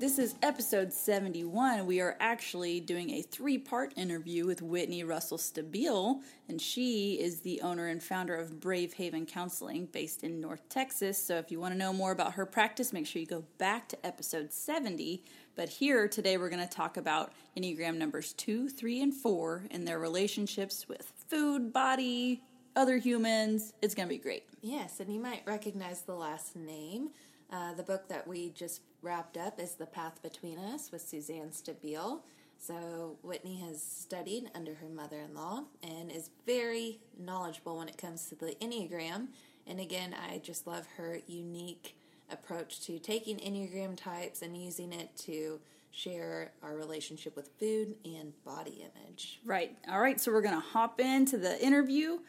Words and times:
This 0.00 0.18
is 0.18 0.34
episode 0.42 0.92
71. 0.92 1.86
We 1.86 2.00
are 2.00 2.16
actually 2.18 2.80
doing 2.80 3.10
a 3.10 3.22
three 3.22 3.58
part 3.58 3.94
interview 3.96 4.44
with 4.44 4.60
Whitney 4.60 5.04
Russell 5.04 5.38
Stabile, 5.38 6.20
and 6.48 6.60
she 6.60 7.14
is 7.20 7.40
the 7.40 7.60
owner 7.62 7.86
and 7.86 8.02
founder 8.02 8.34
of 8.34 8.58
Brave 8.58 8.94
Haven 8.94 9.24
Counseling 9.24 9.86
based 9.86 10.24
in 10.24 10.40
North 10.40 10.68
Texas. 10.68 11.24
So 11.24 11.36
if 11.36 11.52
you 11.52 11.60
want 11.60 11.74
to 11.74 11.78
know 11.78 11.92
more 11.92 12.10
about 12.10 12.34
her 12.34 12.44
practice, 12.44 12.92
make 12.92 13.06
sure 13.06 13.20
you 13.20 13.26
go 13.26 13.44
back 13.58 13.88
to 13.90 14.06
episode 14.06 14.52
70. 14.52 15.22
But 15.54 15.68
here 15.68 16.08
today, 16.08 16.38
we're 16.38 16.50
going 16.50 16.66
to 16.66 16.74
talk 16.74 16.96
about 16.96 17.32
Enneagram 17.56 17.96
numbers 17.96 18.32
two, 18.32 18.68
three, 18.68 19.00
and 19.00 19.14
four 19.14 19.68
and 19.70 19.86
their 19.86 20.00
relationships 20.00 20.88
with 20.88 21.12
food, 21.28 21.72
body, 21.72 22.42
other 22.74 22.98
humans. 22.98 23.72
It's 23.80 23.94
going 23.94 24.08
to 24.08 24.14
be 24.14 24.18
great. 24.18 24.42
Yes, 24.60 24.98
and 24.98 25.14
you 25.14 25.20
might 25.20 25.42
recognize 25.46 26.02
the 26.02 26.16
last 26.16 26.56
name. 26.56 27.10
Uh, 27.52 27.72
the 27.74 27.84
book 27.84 28.08
that 28.08 28.26
we 28.26 28.50
just 28.50 28.80
wrapped 29.04 29.36
up 29.36 29.60
is 29.60 29.74
The 29.74 29.84
Path 29.84 30.22
Between 30.22 30.58
Us 30.58 30.90
with 30.90 31.02
Suzanne 31.02 31.50
Stabile. 31.50 32.20
So, 32.58 33.18
Whitney 33.22 33.56
has 33.56 33.82
studied 33.82 34.50
under 34.54 34.74
her 34.76 34.88
mother 34.88 35.18
in 35.20 35.34
law 35.34 35.64
and 35.82 36.10
is 36.10 36.30
very 36.46 37.00
knowledgeable 37.18 37.76
when 37.76 37.88
it 37.88 37.98
comes 37.98 38.26
to 38.30 38.34
the 38.34 38.56
Enneagram. 38.62 39.26
And 39.66 39.78
again, 39.78 40.14
I 40.14 40.38
just 40.38 40.66
love 40.66 40.86
her 40.96 41.20
unique 41.26 41.96
approach 42.30 42.80
to 42.86 42.98
taking 42.98 43.36
Enneagram 43.36 43.94
types 43.94 44.40
and 44.40 44.56
using 44.56 44.94
it 44.94 45.14
to 45.18 45.60
share 45.90 46.52
our 46.62 46.74
relationship 46.74 47.36
with 47.36 47.50
food 47.60 47.96
and 48.06 48.32
body 48.42 48.86
image. 48.86 49.40
Right. 49.44 49.76
All 49.86 50.00
right. 50.00 50.18
So, 50.18 50.32
we're 50.32 50.40
going 50.40 50.54
to 50.54 50.66
hop 50.66 50.98
into 50.98 51.36
the 51.36 51.62
interview. 51.62 52.20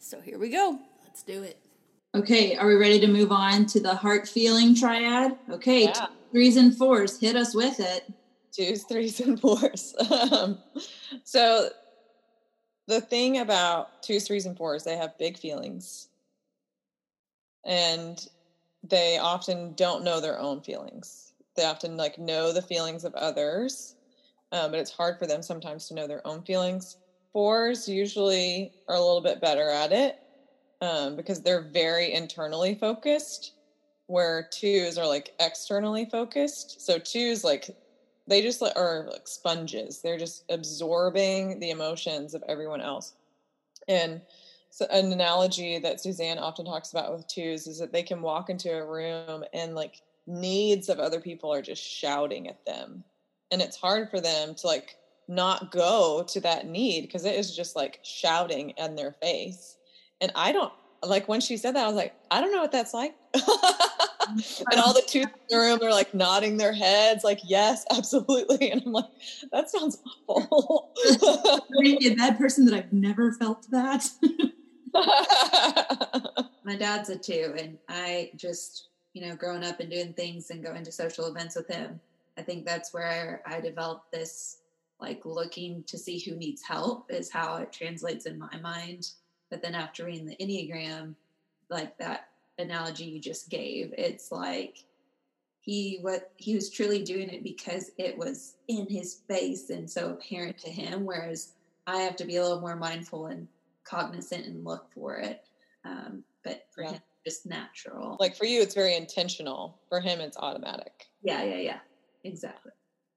So, 0.00 0.20
here 0.20 0.40
we 0.40 0.48
go. 0.48 0.80
Let's 1.04 1.22
do 1.22 1.44
it. 1.44 1.63
Okay, 2.14 2.54
are 2.54 2.68
we 2.68 2.76
ready 2.76 3.00
to 3.00 3.08
move 3.08 3.32
on 3.32 3.66
to 3.66 3.80
the 3.80 3.94
heart 3.94 4.28
feeling 4.28 4.72
triad? 4.76 5.36
Okay, 5.50 5.82
yeah. 5.82 6.06
threes 6.30 6.56
and 6.56 6.76
fours, 6.76 7.18
hit 7.18 7.34
us 7.34 7.56
with 7.56 7.80
it. 7.80 8.04
Twos, 8.52 8.84
threes, 8.84 9.18
and 9.18 9.40
fours. 9.40 9.96
um, 10.30 10.58
so, 11.24 11.70
the 12.86 13.00
thing 13.00 13.38
about 13.38 14.00
twos, 14.00 14.28
threes, 14.28 14.46
and 14.46 14.56
fours, 14.56 14.84
they 14.84 14.96
have 14.96 15.18
big 15.18 15.36
feelings. 15.36 16.08
And 17.66 18.24
they 18.88 19.18
often 19.18 19.72
don't 19.72 20.04
know 20.04 20.20
their 20.20 20.38
own 20.38 20.60
feelings. 20.60 21.32
They 21.56 21.64
often 21.64 21.96
like 21.96 22.16
know 22.16 22.52
the 22.52 22.62
feelings 22.62 23.04
of 23.04 23.14
others, 23.14 23.96
um, 24.52 24.70
but 24.70 24.78
it's 24.78 24.92
hard 24.92 25.18
for 25.18 25.26
them 25.26 25.42
sometimes 25.42 25.88
to 25.88 25.94
know 25.94 26.06
their 26.06 26.24
own 26.24 26.42
feelings. 26.42 26.96
Fours 27.32 27.88
usually 27.88 28.72
are 28.86 28.94
a 28.94 29.00
little 29.00 29.22
bit 29.22 29.40
better 29.40 29.68
at 29.68 29.90
it 29.90 30.16
um, 30.84 31.16
because 31.16 31.40
they're 31.40 31.62
very 31.62 32.12
internally 32.12 32.74
focused, 32.74 33.52
where 34.06 34.48
twos 34.50 34.98
are 34.98 35.06
like 35.06 35.32
externally 35.40 36.04
focused. 36.04 36.84
So 36.84 36.98
twos 36.98 37.42
like 37.42 37.70
they 38.26 38.42
just 38.42 38.62
are 38.62 39.08
like 39.10 39.26
sponges. 39.26 40.00
They're 40.00 40.18
just 40.18 40.44
absorbing 40.50 41.60
the 41.60 41.70
emotions 41.70 42.34
of 42.34 42.42
everyone 42.48 42.80
else. 42.80 43.14
And 43.88 44.20
so 44.70 44.86
an 44.90 45.12
analogy 45.12 45.78
that 45.78 46.00
Suzanne 46.00 46.38
often 46.38 46.64
talks 46.64 46.90
about 46.90 47.12
with 47.12 47.28
twos 47.28 47.66
is 47.66 47.78
that 47.78 47.92
they 47.92 48.02
can 48.02 48.22
walk 48.22 48.50
into 48.50 48.72
a 48.72 48.84
room 48.84 49.44
and 49.52 49.74
like 49.74 50.00
needs 50.26 50.88
of 50.88 50.98
other 50.98 51.20
people 51.20 51.52
are 51.52 51.62
just 51.62 51.82
shouting 51.82 52.48
at 52.48 52.64
them. 52.66 53.04
And 53.50 53.62
it's 53.62 53.76
hard 53.76 54.10
for 54.10 54.20
them 54.20 54.54
to 54.54 54.66
like 54.66 54.96
not 55.28 55.70
go 55.70 56.24
to 56.28 56.40
that 56.40 56.66
need 56.66 57.02
because 57.02 57.24
it 57.24 57.36
is 57.36 57.54
just 57.54 57.76
like 57.76 58.00
shouting 58.02 58.70
in 58.70 58.96
their 58.96 59.12
face. 59.12 59.76
And 60.20 60.32
I 60.34 60.52
don't 60.52 60.72
like 61.06 61.28
when 61.28 61.40
she 61.40 61.56
said 61.56 61.74
that, 61.74 61.84
I 61.84 61.86
was 61.86 61.96
like, 61.96 62.14
I 62.30 62.40
don't 62.40 62.52
know 62.52 62.62
what 62.62 62.72
that's 62.72 62.94
like. 62.94 63.14
and 63.34 64.80
all 64.80 64.94
the 64.94 65.02
two 65.06 65.20
in 65.20 65.30
the 65.48 65.56
room 65.56 65.80
are 65.82 65.90
like 65.90 66.14
nodding 66.14 66.56
their 66.56 66.72
heads, 66.72 67.24
like, 67.24 67.40
yes, 67.44 67.84
absolutely. 67.96 68.70
And 68.70 68.82
I'm 68.84 68.92
like, 68.92 69.06
that 69.52 69.70
sounds 69.70 69.98
awful. 70.26 70.92
Maybe 71.70 72.08
a 72.08 72.14
bad 72.14 72.38
person 72.38 72.64
that 72.66 72.74
I've 72.74 72.92
never 72.92 73.32
felt 73.32 73.70
that. 73.70 74.08
My 76.64 76.76
dad's 76.76 77.10
a 77.10 77.16
two, 77.16 77.54
and 77.58 77.78
I 77.88 78.30
just, 78.36 78.88
you 79.12 79.26
know, 79.26 79.34
growing 79.36 79.64
up 79.64 79.80
and 79.80 79.90
doing 79.90 80.12
things 80.14 80.50
and 80.50 80.64
going 80.64 80.84
to 80.84 80.92
social 80.92 81.26
events 81.26 81.56
with 81.56 81.68
him, 81.68 82.00
I 82.38 82.42
think 82.42 82.64
that's 82.64 82.94
where 82.94 83.42
I 83.46 83.60
developed 83.60 84.12
this 84.12 84.58
like 85.00 85.26
looking 85.26 85.82
to 85.84 85.98
see 85.98 86.20
who 86.20 86.36
needs 86.36 86.62
help 86.62 87.10
is 87.10 87.30
how 87.30 87.56
it 87.56 87.72
translates 87.72 88.26
in 88.26 88.38
my 88.38 88.56
mind 88.62 89.08
but 89.54 89.62
then 89.62 89.76
after 89.76 90.04
reading 90.04 90.26
the 90.26 90.34
Enneagram, 90.44 91.14
like 91.70 91.96
that 91.98 92.30
analogy 92.58 93.04
you 93.04 93.20
just 93.20 93.48
gave, 93.48 93.94
it's 93.96 94.32
like 94.32 94.78
he 95.60 95.98
what 96.00 96.32
he 96.38 96.56
was 96.56 96.70
truly 96.70 97.04
doing 97.04 97.28
it 97.28 97.44
because 97.44 97.92
it 97.96 98.18
was 98.18 98.56
in 98.66 98.88
his 98.88 99.20
face 99.28 99.70
and 99.70 99.88
so 99.88 100.10
apparent 100.10 100.58
to 100.58 100.70
him. 100.70 101.04
Whereas 101.04 101.52
I 101.86 101.98
have 101.98 102.16
to 102.16 102.24
be 102.24 102.34
a 102.34 102.42
little 102.42 102.60
more 102.60 102.74
mindful 102.74 103.26
and 103.26 103.46
cognizant 103.84 104.44
and 104.44 104.64
look 104.64 104.88
for 104.92 105.18
it. 105.18 105.44
Um, 105.84 106.24
but 106.42 106.66
for 106.74 106.82
yeah. 106.82 106.94
him, 106.94 107.00
just 107.24 107.46
natural. 107.46 108.16
Like 108.18 108.34
for 108.34 108.46
you, 108.46 108.60
it's 108.60 108.74
very 108.74 108.96
intentional. 108.96 109.78
For 109.88 110.00
him, 110.00 110.18
it's 110.18 110.36
automatic. 110.36 111.06
Yeah, 111.22 111.44
yeah, 111.44 111.58
yeah. 111.58 111.78
Exactly. 112.24 112.72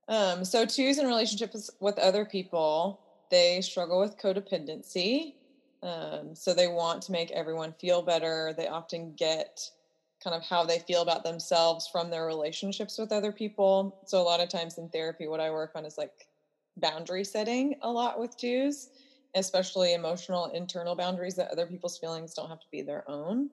Um, 0.08 0.46
so 0.46 0.68
twos 0.68 1.00
in 1.00 1.08
relationships 1.08 1.72
with 1.80 1.98
other 1.98 2.25
people, 2.25 3.00
they 3.31 3.59
struggle 3.62 4.00
with 4.00 4.19
codependency. 4.19 5.34
Um, 5.84 6.34
so 6.34 6.54
they 6.54 6.68
want 6.68 7.02
to 7.04 7.12
make 7.12 7.32
everyone 7.32 7.74
feel 7.80 8.02
better. 8.02 8.54
They 8.58 8.68
often 8.68 9.14
get 9.14 9.70
kind 10.24 10.36
of 10.36 10.44
how 10.44 10.66
they 10.66 10.80
feel 10.80 11.02
about 11.02 11.24
themselves 11.24 11.88
from 11.88 12.10
their 12.10 12.26
relationships 12.26 12.98
with 12.98 13.12
other 13.12 13.32
people. 13.32 14.00
So 14.06 14.20
a 14.20 14.24
lot 14.24 14.42
of 14.42 14.50
times 14.50 14.78
in 14.78 14.90
therapy, 14.90 15.28
what 15.28 15.40
I 15.40 15.52
work 15.52 15.72
on 15.76 15.86
is 15.86 15.98
like 15.98 16.28
boundary 16.78 17.24
setting 17.24 17.76
a 17.82 17.90
lot 17.90 18.20
with 18.20 18.38
twos, 18.38 18.90
especially 19.36 19.94
emotional 19.94 20.46
internal 20.48 20.96
boundaries 20.96 21.36
that 21.36 21.52
other 21.52 21.68
people's 21.68 21.98
feelings 21.98 22.34
don't 22.34 22.50
have 22.50 22.60
to 22.60 22.68
be 22.72 22.82
their 22.82 23.10
own. 23.10 23.50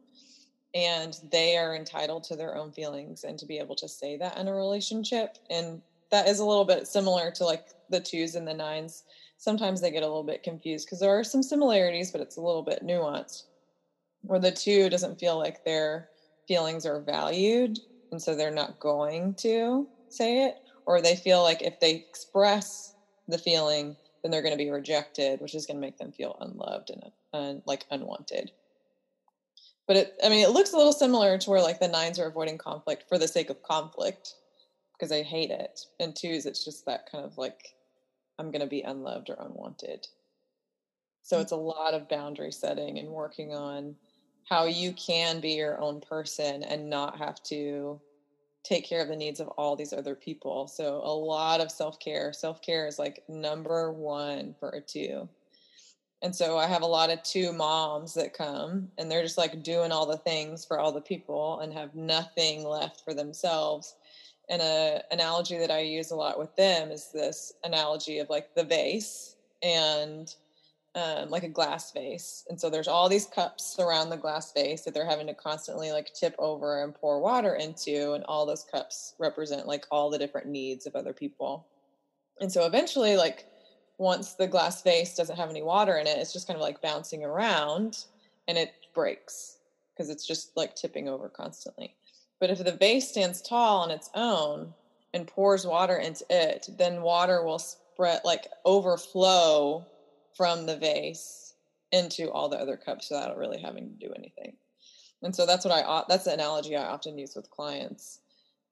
And 0.75 1.17
they 1.31 1.57
are 1.57 1.77
entitled 1.77 2.25
to 2.25 2.37
their 2.37 2.57
own 2.57 2.73
feelings 2.73 3.25
and 3.25 3.39
to 3.39 3.47
be 3.47 3.59
able 3.59 3.77
to 3.77 3.89
say 3.89 4.17
that 4.17 4.39
in 4.39 4.49
a 4.49 4.55
relationship. 4.55 5.39
And 5.51 5.83
that 6.11 6.27
is 6.27 6.41
a 6.41 6.45
little 6.45 6.65
bit 6.65 6.89
similar 6.89 7.31
to 7.33 7.45
like 7.45 7.69
the 7.91 8.01
twos 8.01 8.35
and 8.35 8.49
the 8.49 8.55
nines 8.55 9.05
sometimes 9.45 9.83
they 9.83 9.91
get 9.91 10.03
a 10.03 10.07
little 10.07 10.25
bit 10.25 10.43
confused 10.43 10.87
because 10.87 11.01
there 11.01 11.17
are 11.17 11.23
some 11.23 11.43
similarities, 11.43 12.11
but 12.11 12.23
it's 12.23 12.39
a 12.39 12.41
little 12.41 12.63
bit 12.63 12.83
nuanced. 12.83 13.45
Where 14.23 14.41
the 14.41 14.51
two 14.51 14.89
doesn't 14.89 15.21
feel 15.21 15.39
like 15.39 15.65
their 15.65 16.09
feelings 16.49 16.87
are 16.87 17.03
valued, 17.03 17.79
and 18.11 18.21
so 18.21 18.35
they're 18.35 18.51
not 18.51 18.81
going 18.81 19.35
to 19.35 19.87
say 20.09 20.47
it, 20.47 20.57
or 20.87 21.03
they 21.03 21.15
feel 21.15 21.43
like 21.43 21.61
if 21.61 21.79
they 21.79 21.95
express 21.95 22.95
the 23.29 23.37
feeling, 23.37 23.97
then 24.23 24.31
they're 24.31 24.43
going 24.43 24.57
to 24.57 24.65
be 24.65 24.71
rejected, 24.71 25.43
which 25.43 25.55
is 25.55 25.67
going 25.67 25.77
to 25.77 25.81
make 25.81 25.99
them 25.99 26.13
feel 26.13 26.39
unloved 26.41 26.91
and, 27.35 27.63
like 27.67 27.85
unwanted. 27.91 28.51
But 29.87 29.97
it, 29.97 30.15
I 30.25 30.31
mean, 30.31 30.43
it 30.43 30.53
looks 30.53 30.73
a 30.73 30.79
little 30.79 30.95
similar 30.95 31.37
to 31.37 31.51
where 31.51 31.61
like 31.61 31.81
the 31.81 31.89
nines 31.89 32.19
are 32.19 32.27
avoiding 32.27 32.57
conflict 32.57 33.05
for 33.11 33.19
the 33.19 33.29
sake 33.29 33.51
of 33.51 33.63
conflict 33.63 34.37
because 34.95 35.11
they 35.11 35.23
hate 35.23 35.51
it, 35.51 35.81
and 36.01 36.17
twos, 36.17 36.47
it's 36.47 36.65
just 36.65 36.87
that 36.87 37.11
kind 37.13 37.27
of 37.27 37.37
like 37.37 37.75
I'm 38.39 38.51
going 38.51 38.61
to 38.61 38.67
be 38.67 38.83
unloved 38.83 39.31
or 39.31 39.37
unwanted. 39.41 40.07
So 41.23 41.39
mm. 41.39 41.43
it's 41.43 41.53
a 41.53 41.57
lot 41.57 41.95
of 41.95 42.09
boundary 42.09 42.53
setting 42.53 42.99
and 42.99 43.09
working 43.09 43.55
on 43.55 43.97
how 44.49 44.67
you 44.67 44.93
can 44.93 45.41
be 45.41 45.53
your 45.53 45.81
own 45.81 46.01
person 46.01 46.63
and 46.63 46.91
not 46.91 47.19
have 47.19 47.43
to 47.45 48.01
take 48.63 48.87
care 48.87 49.03
of 49.03 49.09
the 49.09 49.17
needs 49.17 49.41
of 49.41 49.49
all 49.49 49.77
these 49.77 49.93
other 49.93 50.15
people. 50.15 50.67
So 50.67 51.01
a 51.03 51.15
lot 51.15 51.61
of 51.61 51.71
self-care. 51.71 52.33
Self-care 52.33 52.87
is 52.87 52.99
like 52.99 53.23
number 53.29 53.93
1 53.93 54.55
for 54.59 54.71
a 54.71 54.81
2. 54.81 55.29
And 56.23 56.35
so 56.35 56.57
I 56.57 56.67
have 56.67 56.81
a 56.81 56.87
lot 56.87 57.11
of 57.11 57.23
two 57.23 57.53
moms 57.53 58.15
that 58.15 58.33
come 58.33 58.89
and 58.97 59.11
they're 59.11 59.23
just 59.23 59.37
like 59.37 59.63
doing 59.63 59.93
all 59.93 60.07
the 60.07 60.17
things 60.17 60.65
for 60.65 60.79
all 60.79 60.91
the 60.91 61.01
people 61.03 61.61
and 61.61 61.73
have 61.75 61.95
nothing 61.95 62.65
left 62.65 63.05
for 63.05 63.13
themselves. 63.13 63.95
And 64.49 64.61
a 64.61 65.03
analogy 65.11 65.59
that 65.59 65.71
I 65.71 65.81
use 65.81 66.11
a 66.11 66.17
lot 66.17 66.39
with 66.39 66.55
them 66.57 66.91
is 66.91 67.11
this 67.13 67.53
analogy 67.65 68.19
of 68.19 68.29
like 68.29 68.55
the 68.55 68.65
vase 68.65 69.37
and 69.63 70.35
um, 70.95 71.31
like 71.31 71.43
a 71.43 71.49
glass 71.49 71.91
vase. 71.93 72.45
And 72.49 72.61
so 72.61 72.71
there's 72.71 72.89
all 72.89 73.09
these 73.09 73.27
cups 73.27 73.77
around 73.81 74.11
the 74.11 74.17
glass 74.17 74.53
vase 74.53 74.83
that 74.83 74.95
they're 74.95 75.09
having 75.09 75.27
to 75.27 75.35
constantly 75.35 75.91
like 75.93 76.13
tip 76.15 76.35
over 76.39 76.85
and 76.85 76.95
pour 76.95 77.21
water 77.21 77.55
into. 77.55 78.13
And 78.13 78.25
all 78.25 78.47
those 78.47 78.65
cups 78.65 79.15
represent 79.19 79.67
like 79.67 79.87
all 79.91 80.11
the 80.11 80.19
different 80.19 80.47
needs 80.47 80.87
of 80.87 80.95
other 80.95 81.13
people. 81.13 81.67
And 82.41 82.53
so 82.53 82.67
eventually, 82.67 83.17
like 83.17 83.47
once 83.99 84.35
the 84.35 84.47
glass 84.47 84.83
vase 84.83 85.17
doesn't 85.17 85.37
have 85.37 85.51
any 85.51 85.63
water 85.63 85.97
in 85.97 86.07
it, 86.07 86.19
it's 86.19 86.33
just 86.33 86.47
kind 86.47 86.57
of 86.57 86.63
like 86.63 86.83
bouncing 86.83 87.25
around 87.25 88.05
and 88.47 88.59
it 88.59 88.73
breaks 88.95 89.59
because 89.93 90.11
it's 90.11 90.27
just 90.27 90.57
like 90.57 90.75
tipping 90.75 91.09
over 91.09 91.29
constantly. 91.29 91.95
But 92.41 92.51
if 92.51 92.63
the 92.63 92.73
vase 92.73 93.09
stands 93.09 93.41
tall 93.41 93.83
on 93.83 93.91
its 93.91 94.11
own 94.15 94.75
and 95.13 95.27
pours 95.27 95.67
water 95.67 95.97
into 95.97 96.25
it, 96.29 96.69
then 96.77 97.03
water 97.03 97.45
will 97.45 97.59
spread 97.59 98.21
like 98.25 98.49
overflow 98.65 99.87
from 100.37 100.67
the 100.67 100.77
vase 100.77 101.55
into 101.93 102.31
all 102.31 102.49
the 102.49 102.59
other 102.59 102.77
cups 102.77 103.11
without 103.11 103.37
really 103.37 103.61
having 103.61 103.89
to 103.89 104.07
do 104.07 104.13
anything. 104.15 104.57
And 105.23 105.35
so 105.35 105.47
that's 105.47 105.65
what 105.65 105.73
I 105.73 106.03
that's 106.09 106.25
the 106.25 106.35
analogy 106.35 106.77
I 106.77 106.85
often 106.85 107.17
use 107.17 107.35
with 107.35 107.51
clients 107.51 108.21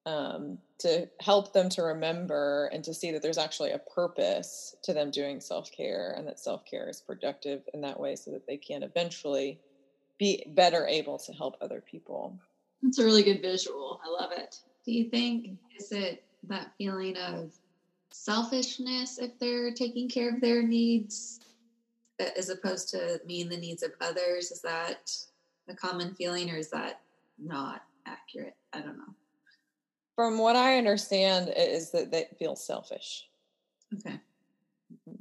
um, 0.04 0.58
to 0.80 1.08
help 1.20 1.52
them 1.52 1.68
to 1.70 1.82
remember 1.82 2.68
and 2.72 2.82
to 2.84 2.92
see 2.92 3.12
that 3.12 3.22
there's 3.22 3.38
actually 3.38 3.70
a 3.70 3.78
purpose 3.78 4.74
to 4.82 4.92
them 4.92 5.10
doing 5.10 5.40
self 5.40 5.70
care 5.70 6.14
and 6.16 6.26
that 6.26 6.40
self 6.40 6.64
care 6.64 6.88
is 6.88 7.00
productive 7.00 7.62
in 7.72 7.80
that 7.82 7.98
way 7.98 8.16
so 8.16 8.32
that 8.32 8.46
they 8.46 8.56
can 8.56 8.82
eventually 8.82 9.60
be 10.18 10.44
better 10.48 10.86
able 10.86 11.18
to 11.18 11.32
help 11.32 11.56
other 11.60 11.80
people. 11.80 12.38
That's 12.82 12.98
a 12.98 13.04
really 13.04 13.22
good 13.22 13.40
visual. 13.40 14.00
I 14.04 14.08
love 14.08 14.32
it. 14.32 14.58
Do 14.84 14.92
you 14.92 15.08
think 15.08 15.58
is 15.78 15.92
it 15.92 16.24
that 16.48 16.72
feeling 16.76 17.16
of 17.16 17.52
selfishness 18.10 19.18
if 19.18 19.38
they're 19.38 19.72
taking 19.72 20.08
care 20.08 20.34
of 20.34 20.40
their 20.40 20.62
needs 20.62 21.40
as 22.36 22.48
opposed 22.50 22.88
to 22.90 23.20
meeting 23.26 23.48
the 23.48 23.56
needs 23.56 23.82
of 23.82 23.92
others? 24.00 24.50
Is 24.50 24.60
that 24.62 25.10
a 25.68 25.74
common 25.74 26.14
feeling 26.14 26.50
or 26.50 26.56
is 26.56 26.70
that 26.70 27.00
not 27.38 27.82
accurate? 28.06 28.56
I 28.72 28.80
don't 28.80 28.96
know. 28.98 29.14
From 30.14 30.38
what 30.38 30.56
I 30.56 30.76
understand, 30.76 31.52
is 31.56 31.90
that 31.92 32.10
they 32.10 32.26
feel 32.38 32.54
selfish. 32.54 33.28
Okay. 33.94 34.20
Mm-hmm. 34.92 35.20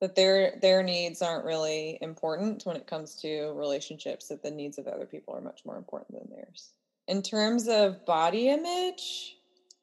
That 0.00 0.14
their 0.14 0.58
their 0.60 0.82
needs 0.82 1.22
aren't 1.22 1.44
really 1.44 1.98
important 2.00 2.66
when 2.66 2.76
it 2.76 2.86
comes 2.86 3.14
to 3.22 3.52
relationships. 3.52 4.28
That 4.28 4.42
the 4.42 4.50
needs 4.50 4.78
of 4.78 4.88
other 4.88 5.06
people 5.06 5.34
are 5.34 5.40
much 5.40 5.64
more 5.64 5.76
important 5.76 6.18
than 6.18 6.36
theirs. 6.36 6.72
In 7.08 7.22
terms 7.22 7.68
of 7.68 8.04
body 8.04 8.48
image, 8.48 9.36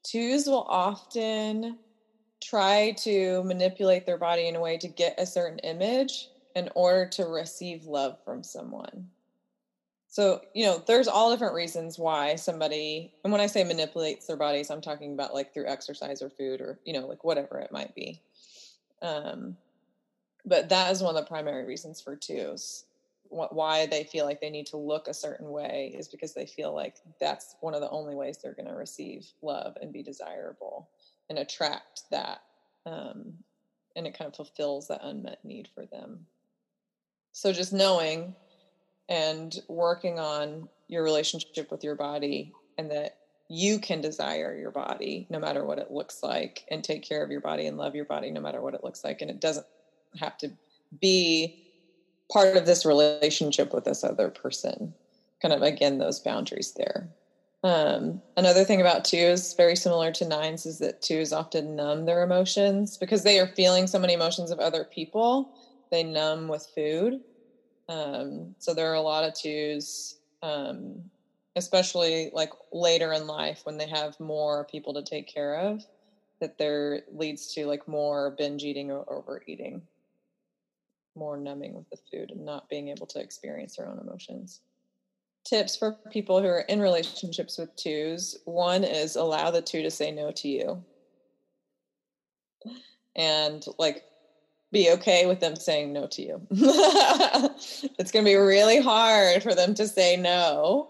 twos 0.03 0.45
will 0.45 0.65
often 0.67 1.77
try 2.43 2.91
to 2.97 3.43
manipulate 3.43 4.05
their 4.05 4.17
body 4.17 4.47
in 4.47 4.55
a 4.55 4.61
way 4.61 4.77
to 4.77 4.87
get 4.87 5.15
a 5.17 5.25
certain 5.25 5.59
image 5.59 6.27
in 6.55 6.69
order 6.75 7.07
to 7.09 7.25
receive 7.25 7.85
love 7.85 8.17
from 8.25 8.43
someone. 8.43 9.07
So, 10.09 10.41
you 10.53 10.65
know, 10.65 10.83
there's 10.85 11.07
all 11.07 11.31
different 11.31 11.55
reasons 11.55 11.97
why 11.97 12.35
somebody, 12.35 13.13
and 13.23 13.31
when 13.31 13.41
I 13.41 13.47
say 13.47 13.63
manipulates 13.63 14.27
their 14.27 14.37
bodies, 14.37 14.69
I'm 14.69 14.81
talking 14.81 15.13
about 15.13 15.33
like 15.33 15.53
through 15.53 15.67
exercise 15.67 16.21
or 16.21 16.29
food 16.29 16.61
or, 16.61 16.77
you 16.85 16.93
know, 16.93 17.07
like 17.07 17.23
whatever 17.23 17.57
it 17.59 17.71
might 17.71 17.95
be. 17.95 18.21
Um, 19.01 19.57
but 20.45 20.69
that 20.69 20.91
is 20.91 21.01
one 21.01 21.15
of 21.15 21.23
the 21.23 21.27
primary 21.27 21.65
reasons 21.65 21.99
for 21.99 22.15
twos. 22.15 22.85
Why 23.33 23.85
they 23.85 24.03
feel 24.03 24.25
like 24.25 24.41
they 24.41 24.49
need 24.49 24.67
to 24.67 24.77
look 24.77 25.07
a 25.07 25.13
certain 25.13 25.49
way 25.49 25.93
is 25.97 26.07
because 26.07 26.33
they 26.33 26.45
feel 26.45 26.73
like 26.73 26.97
that's 27.19 27.55
one 27.61 27.73
of 27.73 27.81
the 27.81 27.89
only 27.89 28.15
ways 28.15 28.37
they're 28.37 28.53
going 28.53 28.67
to 28.67 28.75
receive 28.75 29.25
love 29.41 29.77
and 29.81 29.91
be 29.91 30.03
desirable 30.03 30.89
and 31.29 31.39
attract 31.39 32.03
that. 32.11 32.41
Um, 32.85 33.33
and 33.95 34.07
it 34.07 34.17
kind 34.17 34.27
of 34.27 34.35
fulfills 34.35 34.87
that 34.87 35.01
unmet 35.03 35.43
need 35.43 35.69
for 35.73 35.85
them. 35.85 36.25
So 37.31 37.51
just 37.51 37.73
knowing 37.73 38.35
and 39.09 39.55
working 39.67 40.19
on 40.19 40.69
your 40.87 41.03
relationship 41.03 41.71
with 41.71 41.83
your 41.83 41.95
body 41.95 42.53
and 42.77 42.91
that 42.91 43.17
you 43.49 43.79
can 43.79 44.01
desire 44.01 44.55
your 44.55 44.71
body 44.71 45.27
no 45.29 45.39
matter 45.39 45.65
what 45.65 45.77
it 45.79 45.91
looks 45.91 46.23
like 46.23 46.65
and 46.71 46.83
take 46.83 47.03
care 47.03 47.23
of 47.23 47.31
your 47.31 47.41
body 47.41 47.67
and 47.67 47.77
love 47.77 47.95
your 47.95 48.05
body 48.05 48.31
no 48.31 48.41
matter 48.41 48.61
what 48.61 48.73
it 48.73 48.83
looks 48.83 49.03
like 49.03 49.21
and 49.21 49.29
it 49.29 49.39
doesn't 49.39 49.65
have 50.19 50.37
to 50.37 50.51
be 50.99 51.62
part 52.31 52.55
of 52.57 52.65
this 52.65 52.85
relationship 52.85 53.73
with 53.73 53.85
this 53.85 54.03
other 54.03 54.29
person. 54.29 54.93
Kind 55.41 55.53
of 55.53 55.61
again 55.61 55.97
those 55.97 56.19
boundaries 56.19 56.73
there. 56.73 57.09
Um, 57.63 58.21
another 58.35 58.65
thing 58.65 58.81
about 58.81 59.05
twos 59.05 59.53
very 59.53 59.75
similar 59.75 60.11
to 60.13 60.27
nines 60.27 60.65
is 60.65 60.79
that 60.79 61.01
twos 61.01 61.31
often 61.31 61.75
numb 61.75 62.05
their 62.05 62.23
emotions. 62.23 62.97
Because 62.97 63.23
they 63.23 63.39
are 63.39 63.47
feeling 63.47 63.87
so 63.87 63.99
many 63.99 64.13
emotions 64.13 64.51
of 64.51 64.59
other 64.59 64.83
people 64.83 65.53
they 65.93 66.03
numb 66.03 66.47
with 66.47 66.65
food. 66.73 67.21
Um, 67.87 68.55
so 68.57 68.73
there 68.73 68.89
are 68.89 68.95
a 68.95 69.01
lot 69.01 69.23
of 69.23 69.35
twos, 69.35 70.17
um, 70.41 71.03
especially 71.55 72.31
like 72.33 72.49
later 72.71 73.13
in 73.13 73.27
life 73.27 73.61
when 73.63 73.77
they 73.77 73.87
have 73.87 74.19
more 74.19 74.65
people 74.65 74.95
to 74.95 75.03
take 75.03 75.27
care 75.27 75.55
of, 75.55 75.85
that 76.41 76.57
there 76.57 77.01
leads 77.11 77.53
to 77.53 77.67
like 77.67 77.87
more 77.87 78.31
binge 78.31 78.63
eating 78.63 78.89
or 78.89 79.05
overeating, 79.07 79.83
more 81.15 81.37
numbing 81.37 81.73
with 81.73 81.89
the 81.89 81.97
food 82.11 82.31
and 82.31 82.45
not 82.45 82.69
being 82.69 82.89
able 82.89 83.07
to 83.07 83.19
experience 83.19 83.75
their 83.75 83.87
own 83.87 83.99
emotions. 83.99 84.61
Tips 85.45 85.75
for 85.75 85.97
people 86.11 86.41
who 86.41 86.47
are 86.47 86.61
in 86.61 86.79
relationships 86.79 87.57
with 87.57 87.75
twos 87.75 88.37
one 88.45 88.83
is 88.83 89.15
allow 89.15 89.51
the 89.51 89.61
two 89.61 89.81
to 89.83 89.91
say 89.91 90.11
no 90.11 90.31
to 90.31 90.47
you. 90.47 90.83
And 93.15 93.63
like 93.77 94.03
be 94.73 94.89
okay 94.91 95.27
with 95.27 95.39
them 95.39 95.55
saying 95.55 95.93
no 95.93 96.07
to 96.07 96.21
you. 96.21 96.41
it's 96.51 98.11
going 98.11 98.25
to 98.25 98.31
be 98.31 98.35
really 98.35 98.81
hard 98.81 99.43
for 99.43 99.53
them 99.53 99.75
to 99.75 99.87
say 99.87 100.17
no. 100.17 100.89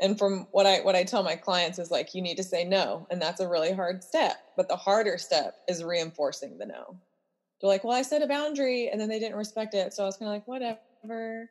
And 0.00 0.16
from 0.16 0.46
what 0.52 0.64
I 0.64 0.78
what 0.80 0.94
I 0.94 1.02
tell 1.02 1.24
my 1.24 1.34
clients 1.34 1.80
is 1.80 1.90
like 1.90 2.14
you 2.14 2.22
need 2.22 2.36
to 2.36 2.44
say 2.44 2.64
no, 2.64 3.06
and 3.10 3.20
that's 3.20 3.40
a 3.40 3.48
really 3.48 3.72
hard 3.72 4.04
step. 4.04 4.36
But 4.56 4.68
the 4.68 4.76
harder 4.76 5.18
step 5.18 5.56
is 5.66 5.82
reinforcing 5.82 6.56
the 6.56 6.66
no. 6.66 6.96
They're 7.60 7.68
like, 7.68 7.84
"Well, 7.84 7.96
I 7.96 8.02
set 8.02 8.22
a 8.22 8.26
boundary 8.26 8.88
and 8.88 9.00
then 9.00 9.08
they 9.08 9.18
didn't 9.18 9.36
respect 9.36 9.74
it." 9.74 9.92
So 9.92 10.02
I 10.02 10.06
was 10.06 10.16
kind 10.16 10.28
of 10.28 10.34
like, 10.34 10.48
"Whatever." 10.48 11.50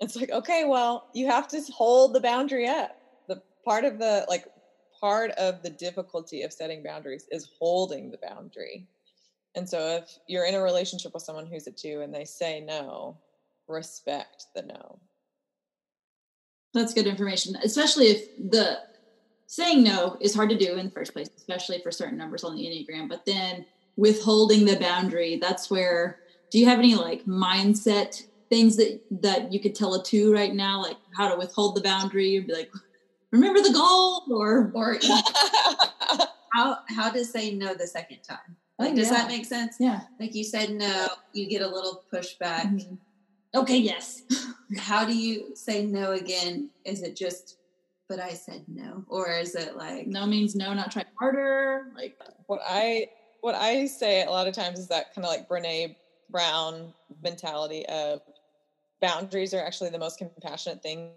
It's 0.00 0.16
like, 0.16 0.30
"Okay, 0.30 0.64
well, 0.64 1.08
you 1.14 1.26
have 1.26 1.48
to 1.48 1.62
hold 1.72 2.14
the 2.14 2.20
boundary 2.20 2.68
up." 2.68 2.96
The 3.28 3.42
part 3.64 3.84
of 3.84 3.98
the 3.98 4.26
like 4.28 4.46
part 5.00 5.30
of 5.32 5.62
the 5.62 5.70
difficulty 5.70 6.42
of 6.42 6.52
setting 6.52 6.82
boundaries 6.82 7.26
is 7.30 7.50
holding 7.58 8.10
the 8.10 8.18
boundary 8.18 8.88
and 9.54 9.68
so 9.68 9.96
if 9.96 10.18
you're 10.26 10.46
in 10.46 10.54
a 10.54 10.62
relationship 10.62 11.14
with 11.14 11.22
someone 11.22 11.46
who's 11.46 11.66
a 11.66 11.72
two 11.72 12.00
and 12.00 12.12
they 12.12 12.24
say 12.24 12.60
no, 12.60 13.18
respect 13.68 14.46
the 14.54 14.62
no. 14.62 14.98
That's 16.72 16.92
good 16.92 17.06
information, 17.06 17.56
especially 17.62 18.06
if 18.06 18.50
the 18.50 18.78
saying 19.46 19.84
no 19.84 20.16
is 20.20 20.34
hard 20.34 20.50
to 20.50 20.58
do 20.58 20.76
in 20.76 20.86
the 20.86 20.92
first 20.92 21.12
place, 21.12 21.28
especially 21.36 21.80
for 21.82 21.92
certain 21.92 22.18
numbers 22.18 22.42
on 22.42 22.56
the 22.56 22.64
Enneagram. 22.64 23.08
But 23.08 23.24
then 23.24 23.64
withholding 23.96 24.64
the 24.64 24.76
boundary, 24.76 25.38
that's 25.40 25.70
where 25.70 26.20
do 26.50 26.58
you 26.58 26.66
have 26.66 26.78
any 26.78 26.94
like 26.94 27.24
mindset 27.24 28.24
things 28.50 28.76
that 28.76 29.00
that 29.22 29.52
you 29.52 29.60
could 29.60 29.74
tell 29.74 29.94
a 29.94 30.02
two 30.02 30.32
right 30.32 30.54
now, 30.54 30.80
like 30.80 30.96
how 31.16 31.28
to 31.28 31.36
withhold 31.36 31.76
the 31.76 31.80
boundary 31.80 32.36
and 32.36 32.46
be 32.46 32.54
like, 32.54 32.70
remember 33.30 33.60
the 33.60 33.72
goal 33.72 34.22
or 34.30 34.70
or 34.74 34.98
how 36.52 36.78
how 36.88 37.10
to 37.10 37.24
say 37.24 37.54
no 37.54 37.74
the 37.74 37.86
second 37.86 38.18
time. 38.22 38.56
Like, 38.78 38.92
oh, 38.92 38.96
does 38.96 39.10
yeah. 39.10 39.16
that 39.18 39.28
make 39.28 39.44
sense? 39.44 39.76
Yeah. 39.78 40.00
Like 40.18 40.34
you 40.34 40.44
said, 40.44 40.70
no, 40.70 41.08
you 41.32 41.48
get 41.48 41.62
a 41.62 41.68
little 41.68 42.02
pushback. 42.12 42.66
Mm-hmm. 42.66 42.94
Okay, 43.54 43.78
yes. 43.78 44.22
How 44.78 45.04
do 45.04 45.16
you 45.16 45.54
say 45.54 45.86
no 45.86 46.12
again? 46.12 46.70
Is 46.84 47.02
it 47.02 47.14
just, 47.14 47.58
but 48.08 48.18
I 48.18 48.30
said 48.30 48.64
no, 48.66 49.04
or 49.08 49.30
is 49.30 49.54
it 49.54 49.76
like 49.76 50.08
no 50.08 50.26
means 50.26 50.56
no, 50.56 50.74
not 50.74 50.90
try 50.90 51.04
harder? 51.18 51.92
Like 51.94 52.18
what 52.46 52.60
I 52.68 53.10
what 53.44 53.54
I 53.54 53.84
say 53.84 54.22
a 54.22 54.30
lot 54.30 54.48
of 54.48 54.54
times 54.54 54.78
is 54.78 54.88
that 54.88 55.14
kind 55.14 55.26
of 55.26 55.30
like 55.30 55.46
Brene 55.46 55.94
Brown 56.30 56.94
mentality 57.22 57.84
of 57.88 58.22
boundaries 59.02 59.52
are 59.52 59.62
actually 59.62 59.90
the 59.90 59.98
most 59.98 60.16
compassionate 60.16 60.82
thing 60.82 61.10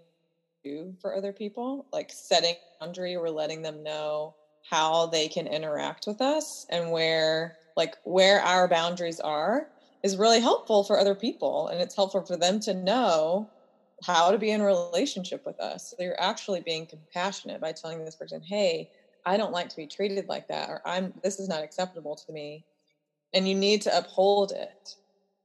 to 0.62 0.70
do 0.70 0.94
for 1.00 1.16
other 1.16 1.32
people. 1.32 1.86
Like 1.90 2.10
setting 2.12 2.54
boundary, 2.78 3.16
we're 3.16 3.30
letting 3.30 3.62
them 3.62 3.82
know 3.82 4.34
how 4.68 5.06
they 5.06 5.26
can 5.26 5.46
interact 5.46 6.06
with 6.06 6.20
us 6.20 6.66
and 6.68 6.92
where 6.92 7.56
like 7.78 7.96
where 8.04 8.42
our 8.42 8.68
boundaries 8.68 9.20
are 9.20 9.68
is 10.02 10.18
really 10.18 10.40
helpful 10.40 10.84
for 10.84 11.00
other 11.00 11.14
people 11.14 11.68
and 11.68 11.80
it's 11.80 11.96
helpful 11.96 12.26
for 12.26 12.36
them 12.36 12.60
to 12.60 12.74
know 12.74 13.48
how 14.04 14.30
to 14.30 14.36
be 14.36 14.50
in 14.50 14.60
relationship 14.60 15.46
with 15.46 15.58
us 15.60 15.94
so 15.96 16.04
you're 16.04 16.20
actually 16.20 16.60
being 16.60 16.86
compassionate 16.86 17.60
by 17.60 17.72
telling 17.72 18.04
this 18.04 18.16
person 18.16 18.42
hey 18.42 18.90
i 19.26 19.36
don't 19.36 19.52
like 19.52 19.68
to 19.68 19.76
be 19.76 19.86
treated 19.86 20.28
like 20.28 20.48
that 20.48 20.68
or 20.68 20.80
i'm 20.86 21.12
this 21.22 21.38
is 21.38 21.48
not 21.48 21.62
acceptable 21.62 22.14
to 22.16 22.32
me 22.32 22.64
and 23.34 23.48
you 23.48 23.54
need 23.54 23.82
to 23.82 23.96
uphold 23.96 24.52
it 24.52 24.96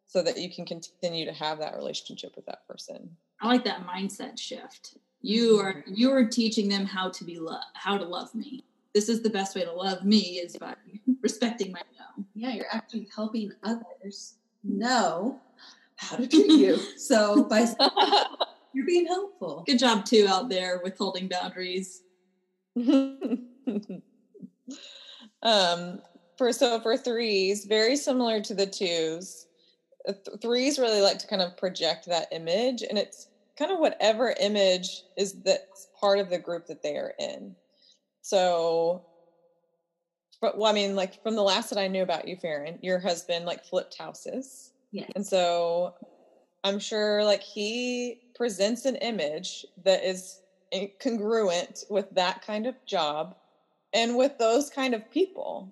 so 0.08 0.22
that 0.22 0.38
you 0.38 0.50
can 0.50 0.66
continue 0.66 1.26
to 1.26 1.34
have 1.34 1.60
that 1.60 1.76
relationship 1.76 2.36
with 2.36 2.46
that 2.46 2.68
person. 2.68 3.10
I 3.42 3.48
like 3.48 3.64
that 3.66 3.86
mindset 3.86 4.38
shift. 4.40 4.98
You 5.22 5.60
are 5.60 5.74
Mm-hmm. 5.74 5.94
you 5.96 6.12
are 6.12 6.26
teaching 6.26 6.70
them 6.70 6.86
how 6.86 7.10
to 7.10 7.24
be 7.24 7.40
love, 7.40 7.64
how 7.74 7.98
to 7.98 8.06
love 8.06 8.34
me. 8.36 8.64
This 8.94 9.10
is 9.10 9.22
the 9.22 9.30
best 9.30 9.56
way 9.56 9.64
to 9.64 9.72
love 9.72 10.04
me 10.04 10.40
is 10.40 10.56
by 10.58 10.76
respecting 11.22 11.72
my 11.72 11.82
no. 11.98 12.26
Yeah, 12.36 12.54
you're 12.54 12.72
actually 12.72 13.08
helping 13.14 13.52
others 13.64 14.36
know 14.64 15.40
how 15.96 16.18
to 16.18 16.28
treat 16.28 16.52
you. 16.52 16.80
So 16.98 17.44
by 17.46 17.68
you're 18.74 18.86
being 18.86 19.08
helpful. 19.08 19.64
Good 19.66 19.80
job 19.80 20.06
too 20.06 20.28
out 20.30 20.50
there 20.50 20.80
with 20.84 20.98
holding 20.98 21.28
boundaries. 21.28 22.04
Um, 25.44 26.02
for 26.38 26.52
so 26.52 26.80
for 26.80 26.98
threes, 26.98 27.66
very 27.66 27.96
similar 27.96 28.42
to 28.42 28.54
the 28.54 28.66
twos. 28.66 29.48
uh, 30.08 30.14
th- 30.14 30.40
Threes 30.42 30.80
really 30.80 31.02
like 31.02 31.20
to 31.20 31.28
kind 31.28 31.42
of 31.42 31.58
project 31.58 32.06
that 32.08 32.28
image, 32.32 32.82
and 32.82 32.98
it's 32.98 33.30
kind 33.58 33.72
of 33.72 33.80
whatever 33.80 34.36
image 34.40 35.04
is 35.18 35.42
that's 35.44 35.90
part 36.00 36.20
of 36.20 36.30
the 36.30 36.40
group 36.40 36.66
that 36.68 36.82
they 36.82 36.96
are 36.98 37.14
in. 37.20 37.56
So, 38.22 39.06
but 40.42 40.58
well, 40.58 40.72
I 40.72 40.74
mean, 40.74 40.96
like 40.96 41.22
from 41.24 41.36
the 41.36 41.44
last 41.44 41.70
that 41.70 41.80
I 41.80 41.88
knew 41.88 42.04
about 42.04 42.28
you, 42.28 42.36
Farron, 42.36 42.80
your 42.82 43.00
husband 43.00 43.46
like 43.46 43.64
flipped 43.64 43.98
houses. 43.98 44.72
Yes. 44.92 45.12
And 45.16 45.26
so 45.26 45.94
I'm 46.64 46.80
sure 46.80 47.24
like 47.24 47.44
he 47.44 48.22
presents 48.36 48.86
an 48.86 48.96
image 48.98 49.66
that 49.84 50.04
is 50.04 50.42
congruent 51.00 51.84
with 51.90 52.10
that 52.12 52.44
kind 52.46 52.66
of 52.66 52.76
job 52.86 53.36
and 53.94 54.18
with 54.18 54.38
those 54.38 54.70
kind 54.70 54.94
of 54.94 55.10
people. 55.12 55.72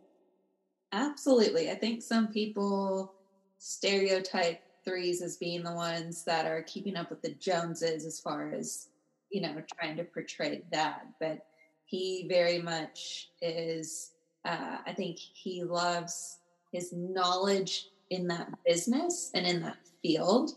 Absolutely. 0.93 1.71
I 1.71 1.75
think 1.75 2.01
some 2.01 2.27
people 2.27 3.13
stereotype 3.57 4.61
threes 4.83 5.21
as 5.21 5.37
being 5.37 5.63
the 5.63 5.73
ones 5.73 6.23
that 6.23 6.45
are 6.45 6.63
keeping 6.63 6.95
up 6.95 7.09
with 7.09 7.21
the 7.21 7.33
Joneses 7.35 8.05
as 8.05 8.19
far 8.19 8.51
as, 8.51 8.89
you 9.29 9.41
know, 9.41 9.61
trying 9.77 9.95
to 9.97 10.03
portray 10.03 10.63
that. 10.71 11.05
But 11.19 11.45
he 11.85 12.25
very 12.27 12.61
much 12.61 13.29
is, 13.41 14.11
uh, 14.45 14.77
I 14.85 14.93
think 14.93 15.17
he 15.17 15.63
loves 15.63 16.39
his 16.71 16.91
knowledge 16.93 17.87
in 18.09 18.27
that 18.27 18.49
business 18.65 19.31
and 19.33 19.45
in 19.45 19.61
that 19.61 19.77
field 20.01 20.51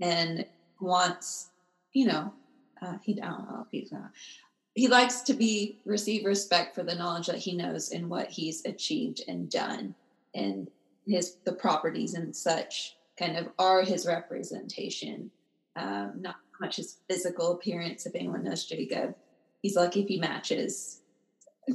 and 0.00 0.44
wants, 0.80 1.50
you 1.92 2.06
know, 2.06 2.32
uh, 2.82 2.98
he, 3.02 3.20
I 3.20 3.26
don't 3.26 3.50
know 3.50 3.66
if 3.66 3.70
he's 3.70 3.92
not. 3.92 4.10
He 4.78 4.86
likes 4.86 5.22
to 5.22 5.34
be 5.34 5.80
receive 5.84 6.24
respect 6.24 6.76
for 6.76 6.84
the 6.84 6.94
knowledge 6.94 7.26
that 7.26 7.38
he 7.38 7.56
knows 7.56 7.90
and 7.90 8.08
what 8.08 8.30
he's 8.30 8.64
achieved 8.64 9.22
and 9.26 9.50
done, 9.50 9.96
and 10.36 10.70
his 11.04 11.34
the 11.42 11.52
properties 11.52 12.14
and 12.14 12.34
such 12.34 12.96
kind 13.18 13.36
of 13.36 13.48
are 13.58 13.82
his 13.82 14.06
representation. 14.06 15.32
Um, 15.74 16.12
not 16.20 16.36
much 16.60 16.76
his 16.76 16.98
physical 17.08 17.54
appearance. 17.54 18.06
If 18.06 18.14
anyone 18.14 18.44
knows 18.44 18.66
Jacob, 18.66 19.16
he's 19.62 19.74
lucky 19.74 20.02
if 20.02 20.08
he 20.08 20.20
matches. 20.20 21.00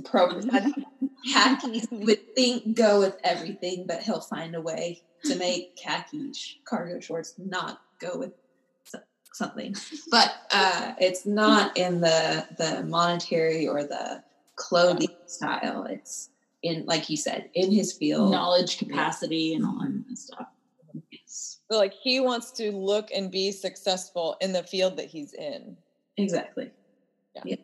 Pro 0.06 0.40
khakis 1.34 1.88
would 1.92 2.34
think 2.36 2.74
go 2.74 3.00
with 3.00 3.18
everything, 3.26 3.84
but 3.86 4.02
he'll 4.04 4.22
find 4.22 4.56
a 4.56 4.62
way 4.62 5.02
to 5.26 5.36
make 5.36 5.76
khaki 5.76 6.32
sh- 6.32 6.60
cargo 6.64 7.02
shorts 7.02 7.34
not 7.38 7.82
go 8.00 8.18
with 8.18 8.32
something. 9.34 9.76
But 10.12 10.34
uh, 10.52 10.94
it's 11.00 11.26
not 11.26 11.76
in 11.78 12.02
the 12.02 12.48
the 12.58 12.84
monetary 12.84 13.68
or 13.68 13.84
the 13.84 14.24
clothing 14.56 15.10
style. 15.26 15.86
It's 15.86 16.30
in, 16.62 16.86
like 16.86 17.10
you 17.10 17.18
said, 17.18 17.50
in 17.54 17.72
his 17.72 17.94
field. 17.94 18.32
Knowledge 18.32 18.78
capacity 18.78 19.54
and 19.56 19.66
all 19.66 19.80
that 19.80 20.18
stuff. 20.18 20.48
Yes, 21.12 21.60
So 21.72 21.78
like 21.78 21.94
he 21.94 22.20
wants 22.20 22.52
to 22.54 22.72
look 22.72 23.10
and 23.14 23.32
be 23.32 23.52
successful 23.52 24.38
in 24.42 24.54
the 24.54 24.64
field 24.64 24.98
that 24.98 25.08
he's 25.08 25.34
in. 25.34 25.76
exactly. 26.18 26.72
Yeah. 27.44 27.56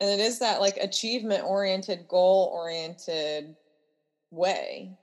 And 0.00 0.08
it 0.10 0.20
is 0.20 0.38
that 0.38 0.60
like 0.60 0.76
achievement 0.76 1.44
oriented, 1.44 2.06
goal 2.08 2.50
oriented 2.54 3.56
way. 4.30 4.96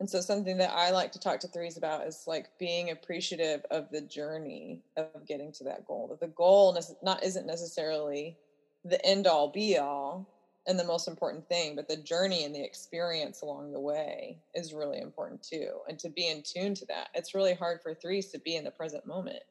And 0.00 0.08
so 0.08 0.20
something 0.20 0.56
that 0.58 0.70
I 0.72 0.90
like 0.90 1.10
to 1.12 1.18
talk 1.18 1.40
to 1.40 1.48
threes 1.48 1.76
about 1.76 2.06
is 2.06 2.24
like 2.26 2.56
being 2.58 2.90
appreciative 2.90 3.64
of 3.70 3.90
the 3.90 4.00
journey 4.00 4.80
of 4.96 5.26
getting 5.26 5.50
to 5.52 5.64
that 5.64 5.86
goal. 5.86 6.06
That 6.08 6.20
the 6.20 6.32
goal 6.34 6.78
not 7.02 7.24
isn't 7.24 7.46
necessarily 7.46 8.36
the 8.84 9.04
end 9.04 9.26
all 9.26 9.48
be 9.48 9.76
all 9.76 10.28
and 10.68 10.78
the 10.78 10.84
most 10.84 11.08
important 11.08 11.48
thing, 11.48 11.74
but 11.74 11.88
the 11.88 11.96
journey 11.96 12.44
and 12.44 12.54
the 12.54 12.62
experience 12.62 13.42
along 13.42 13.72
the 13.72 13.80
way 13.80 14.38
is 14.54 14.72
really 14.72 15.00
important 15.00 15.42
too. 15.42 15.78
And 15.88 15.98
to 15.98 16.10
be 16.10 16.28
in 16.28 16.42
tune 16.42 16.74
to 16.74 16.86
that. 16.86 17.08
It's 17.14 17.34
really 17.34 17.54
hard 17.54 17.80
for 17.82 17.94
threes 17.94 18.26
to 18.28 18.38
be 18.38 18.54
in 18.54 18.64
the 18.64 18.70
present 18.70 19.04
moment. 19.06 19.42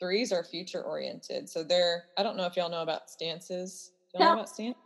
Threes 0.00 0.32
are 0.32 0.42
future 0.42 0.82
oriented. 0.82 1.48
So 1.48 1.62
they're 1.62 2.06
I 2.18 2.24
don't 2.24 2.36
know 2.36 2.46
if 2.46 2.56
y'all 2.56 2.70
know 2.70 2.82
about 2.82 3.10
stances. 3.10 3.92
Do 4.12 4.18
y'all 4.18 4.24
know 4.24 4.34
No. 4.34 4.40
about 4.40 4.48
stances? 4.48 4.80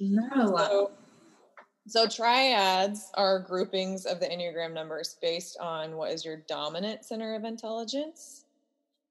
Not 0.00 0.36
a 0.36 0.48
lot. 0.48 0.70
So, 0.70 0.90
so 1.86 2.06
triads 2.06 3.10
are 3.14 3.40
groupings 3.40 4.06
of 4.06 4.20
the 4.20 4.26
Enneagram 4.26 4.72
numbers 4.72 5.16
based 5.20 5.58
on 5.58 5.96
what 5.96 6.12
is 6.12 6.24
your 6.24 6.36
dominant 6.48 7.04
center 7.04 7.34
of 7.34 7.44
intelligence. 7.44 8.44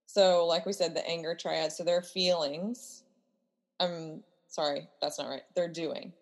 So, 0.05 0.45
like 0.45 0.65
we 0.65 0.73
said, 0.73 0.93
the 0.93 1.07
anger 1.07 1.35
triad, 1.35 1.71
so 1.71 1.83
their 1.83 2.01
feelings. 2.01 3.03
I'm 3.79 4.23
sorry, 4.47 4.87
that's 5.01 5.19
not 5.19 5.29
right. 5.29 5.43
They're 5.55 5.67
doing. 5.67 6.13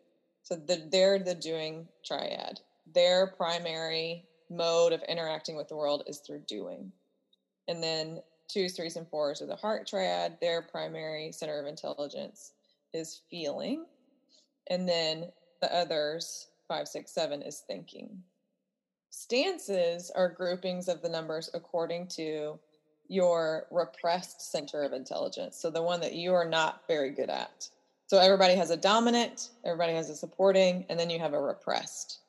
So 0.43 0.55
the, 0.55 0.87
they're 0.91 1.19
the 1.19 1.35
doing 1.35 1.87
triad. 2.05 2.59
Their 2.93 3.27
primary 3.27 4.25
mode 4.49 4.93
of 4.93 5.03
interacting 5.03 5.55
with 5.55 5.67
the 5.67 5.75
world 5.75 6.03
is 6.07 6.19
through 6.19 6.43
doing. 6.47 6.91
And 7.67 7.83
then 7.83 8.21
twos, 8.47 8.75
threes, 8.75 8.95
and 8.95 9.07
fours 9.07 9.41
are 9.41 9.45
the 9.45 9.55
heart 9.55 9.87
triad. 9.87 10.37
Their 10.41 10.63
primary 10.63 11.31
center 11.31 11.59
of 11.59 11.67
intelligence 11.67 12.53
is 12.93 13.21
feeling. 13.29 13.85
And 14.69 14.87
then 14.89 15.29
the 15.61 15.73
others, 15.75 16.47
five, 16.67 16.87
six, 16.87 17.11
seven, 17.11 17.41
is 17.41 17.63
thinking. 17.67 18.23
Stances 19.09 20.11
are 20.15 20.29
groupings 20.29 20.87
of 20.87 21.01
the 21.01 21.09
numbers 21.09 21.49
according 21.53 22.07
to 22.07 22.59
your 23.07 23.65
repressed 23.71 24.51
center 24.51 24.83
of 24.83 24.93
intelligence. 24.93 25.57
So 25.57 25.69
the 25.69 25.81
one 25.81 25.99
that 26.01 26.13
you 26.13 26.33
are 26.33 26.47
not 26.47 26.83
very 26.87 27.09
good 27.09 27.29
at. 27.29 27.67
So 28.07 28.19
everybody 28.19 28.55
has 28.55 28.69
a 28.69 28.77
dominant, 28.77 29.49
everybody 29.65 29.93
has 29.93 30.09
a 30.09 30.15
supporting, 30.15 30.85
and 30.89 30.99
then 30.99 31.09
you 31.09 31.19
have 31.19 31.33
a 31.33 31.41
repressed. 31.41 32.19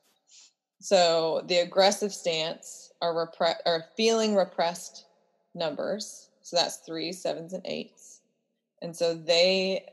So 0.80 1.42
the 1.46 1.58
aggressive 1.58 2.12
stance 2.12 2.92
are 3.02 3.14
repre- 3.14 3.60
are 3.66 3.84
feeling 3.96 4.34
repressed 4.34 5.04
numbers. 5.54 6.28
So 6.42 6.56
that's 6.56 6.76
three, 6.78 7.12
sevens, 7.12 7.52
and 7.52 7.64
eights. 7.66 8.20
And 8.82 8.96
so 8.96 9.14
they 9.14 9.86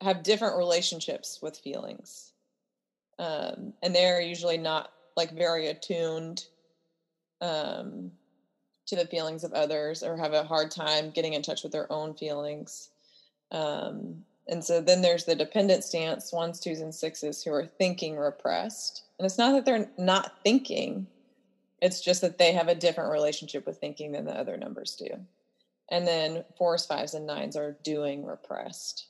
have 0.00 0.22
different 0.22 0.56
relationships 0.56 1.40
with 1.42 1.58
feelings. 1.58 2.32
Um, 3.18 3.72
and 3.82 3.94
they're 3.94 4.20
usually 4.20 4.58
not 4.58 4.92
like 5.16 5.32
very 5.32 5.68
attuned 5.68 6.44
um, 7.40 8.12
to 8.86 8.96
the 8.96 9.06
feelings 9.06 9.44
of 9.44 9.52
others 9.52 10.02
or 10.02 10.16
have 10.16 10.32
a 10.32 10.44
hard 10.44 10.70
time 10.70 11.10
getting 11.10 11.34
in 11.34 11.42
touch 11.42 11.62
with 11.62 11.72
their 11.72 11.90
own 11.92 12.14
feelings. 12.14 12.90
Um, 13.50 14.24
and 14.46 14.64
so 14.64 14.80
then 14.80 15.02
there's 15.02 15.24
the 15.24 15.34
dependent 15.34 15.84
stance, 15.84 16.32
ones, 16.32 16.58
twos, 16.58 16.80
and 16.80 16.94
sixes 16.94 17.42
who 17.42 17.52
are 17.52 17.66
thinking 17.66 18.16
repressed. 18.16 19.02
And 19.18 19.26
it's 19.26 19.36
not 19.36 19.52
that 19.52 19.66
they're 19.66 19.90
not 19.98 20.42
thinking, 20.42 21.06
it's 21.82 22.00
just 22.00 22.22
that 22.22 22.38
they 22.38 22.52
have 22.52 22.68
a 22.68 22.74
different 22.74 23.12
relationship 23.12 23.66
with 23.66 23.78
thinking 23.78 24.12
than 24.12 24.24
the 24.24 24.38
other 24.38 24.56
numbers 24.56 24.96
do. 24.96 25.08
And 25.90 26.06
then 26.06 26.44
fours, 26.56 26.86
fives, 26.86 27.14
and 27.14 27.26
nines 27.26 27.56
are 27.56 27.76
doing 27.82 28.24
repressed. 28.24 29.06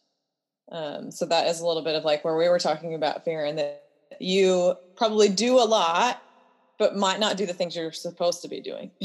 Um, 0.71 1.11
so 1.11 1.25
that 1.27 1.47
is 1.47 1.61
a 1.61 1.67
little 1.67 1.83
bit 1.83 1.95
of 1.95 2.05
like 2.05 2.25
where 2.25 2.37
we 2.37 2.49
were 2.49 2.59
talking 2.59 2.95
about 2.95 3.25
fear 3.25 3.45
and 3.45 3.59
that 3.59 3.88
you 4.21 4.75
probably 4.97 5.29
do 5.29 5.59
a 5.59 5.65
lot, 5.65 6.23
but 6.79 6.97
might 6.97 7.21
not 7.21 7.37
do 7.37 7.47
the 7.47 7.53
things 7.55 7.75
you're 7.77 7.93
supposed 7.93 8.43
to 8.43 8.49
be 8.49 8.61
doing. 8.61 8.91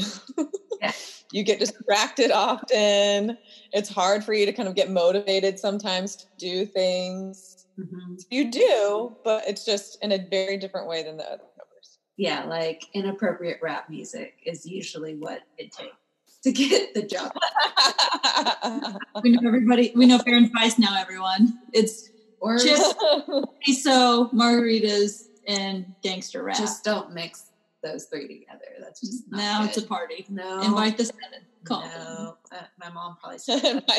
Yeah. 0.80 0.92
You 1.32 1.44
get 1.44 1.60
distracted 1.60 2.30
often. 2.30 3.38
It's 3.72 3.88
hard 3.88 4.22
for 4.22 4.34
you 4.34 4.44
to 4.44 4.52
kind 4.52 4.68
of 4.68 4.74
get 4.74 4.90
motivated 4.90 5.58
sometimes 5.58 6.16
to 6.16 6.26
do 6.36 6.66
things. 6.66 7.64
Mhm. 7.80 8.22
You 8.28 8.50
do, 8.50 9.16
but 9.24 9.44
it's 9.48 9.64
just 9.64 9.96
in 10.02 10.12
a 10.12 10.18
very 10.18 10.58
different 10.58 10.88
way 10.88 11.02
than 11.02 11.16
the 11.16 11.24
other 11.24 11.44
numbers. 11.56 11.98
Yeah, 12.18 12.44
like 12.44 12.82
inappropriate 12.92 13.60
rap 13.62 13.88
music 13.88 14.34
is 14.44 14.66
usually 14.66 15.14
what 15.14 15.40
it 15.56 15.72
takes 15.72 15.96
to 16.42 16.52
get 16.52 16.92
the 16.92 17.02
job. 17.02 17.32
We 19.22 19.30
know 19.30 19.46
everybody. 19.48 19.92
We 19.96 20.04
know 20.06 20.18
Farron's 20.18 20.50
Vice 20.50 20.78
now. 20.78 21.00
Everyone, 21.00 21.58
it's 21.72 22.10
Or 22.44 22.58
chips, 22.58 22.94
queso, 23.64 24.28
margaritas, 24.28 25.28
and 25.48 25.86
gangster 26.02 26.42
rap. 26.42 26.58
just 26.58 26.84
don't 26.84 27.14
mix 27.14 27.52
those 27.82 28.04
three 28.04 28.28
together. 28.28 28.64
That's 28.80 29.00
just 29.00 29.24
not 29.30 29.38
now 29.38 29.64
it's 29.64 29.78
a 29.78 29.82
party. 29.82 30.26
no. 30.28 30.60
Invite 30.60 30.98
the 30.98 31.06
seven. 31.06 31.40
Call 31.64 31.80
them. 31.80 31.90
no, 31.94 32.36
uh, 32.52 32.62
my 32.78 32.90
mom 32.90 33.16
probably 33.18 33.38
said 33.40 33.82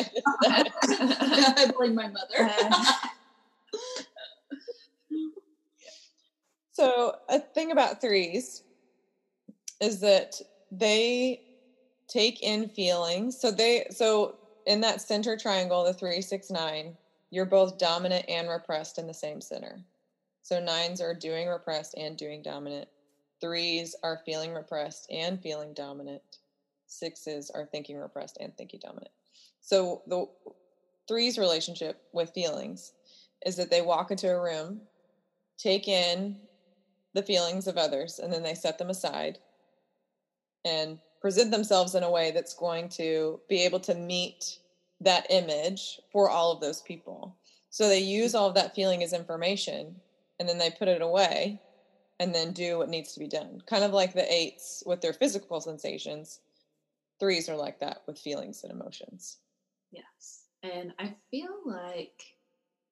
I 0.44 1.72
blame 1.76 1.96
my 1.96 2.06
mother. 2.06 2.52
So, 6.70 7.16
a 7.28 7.40
thing 7.40 7.72
about 7.72 8.00
threes 8.00 8.62
is 9.80 9.98
that 10.00 10.40
they 10.70 11.40
take 12.06 12.42
in 12.44 12.68
feelings. 12.68 13.40
So 13.40 13.50
they 13.50 13.86
so 13.90 14.36
in 14.66 14.80
that 14.82 15.00
center 15.00 15.36
triangle, 15.36 15.82
the 15.84 15.94
three, 15.94 16.20
six, 16.20 16.48
nine, 16.48 16.96
you're 17.36 17.44
both 17.44 17.76
dominant 17.76 18.24
and 18.30 18.48
repressed 18.48 18.96
in 18.96 19.06
the 19.06 19.12
same 19.12 19.42
center. 19.42 19.78
So 20.40 20.58
nines 20.58 21.02
are 21.02 21.12
doing 21.12 21.48
repressed 21.48 21.94
and 21.94 22.16
doing 22.16 22.40
dominant. 22.40 22.88
Threes 23.42 23.94
are 24.02 24.22
feeling 24.24 24.54
repressed 24.54 25.06
and 25.10 25.38
feeling 25.42 25.74
dominant. 25.74 26.22
Sixes 26.86 27.50
are 27.50 27.66
thinking 27.66 27.98
repressed 27.98 28.38
and 28.40 28.56
thinking 28.56 28.80
dominant. 28.82 29.10
So 29.60 30.00
the 30.06 30.24
threes 31.06 31.36
relationship 31.36 32.00
with 32.14 32.30
feelings 32.30 32.94
is 33.44 33.56
that 33.56 33.70
they 33.70 33.82
walk 33.82 34.10
into 34.10 34.30
a 34.30 34.42
room, 34.42 34.80
take 35.58 35.88
in 35.88 36.36
the 37.12 37.22
feelings 37.22 37.66
of 37.66 37.76
others, 37.76 38.18
and 38.18 38.32
then 38.32 38.42
they 38.42 38.54
set 38.54 38.78
them 38.78 38.88
aside 38.88 39.40
and 40.64 40.98
present 41.20 41.50
themselves 41.50 41.94
in 41.94 42.02
a 42.02 42.10
way 42.10 42.30
that's 42.30 42.54
going 42.54 42.88
to 42.88 43.38
be 43.46 43.62
able 43.62 43.80
to 43.80 43.94
meet 43.94 44.60
that 45.00 45.26
image 45.30 46.00
for 46.10 46.30
all 46.30 46.52
of 46.52 46.60
those 46.60 46.80
people. 46.82 47.36
So 47.70 47.88
they 47.88 48.00
use 48.00 48.34
all 48.34 48.48
of 48.48 48.54
that 48.54 48.74
feeling 48.74 49.02
as 49.02 49.12
information 49.12 49.96
and 50.38 50.48
then 50.48 50.58
they 50.58 50.70
put 50.70 50.88
it 50.88 51.02
away 51.02 51.60
and 52.18 52.34
then 52.34 52.52
do 52.52 52.78
what 52.78 52.88
needs 52.88 53.12
to 53.12 53.20
be 53.20 53.28
done. 53.28 53.62
Kind 53.66 53.84
of 53.84 53.92
like 53.92 54.14
the 54.14 54.32
eights 54.32 54.82
with 54.86 55.00
their 55.00 55.12
physical 55.12 55.60
sensations. 55.60 56.40
Threes 57.20 57.48
are 57.48 57.56
like 57.56 57.80
that 57.80 58.02
with 58.06 58.18
feelings 58.18 58.62
and 58.64 58.72
emotions. 58.72 59.38
Yes. 59.90 60.44
And 60.62 60.92
I 60.98 61.14
feel 61.30 61.54
like, 61.64 62.22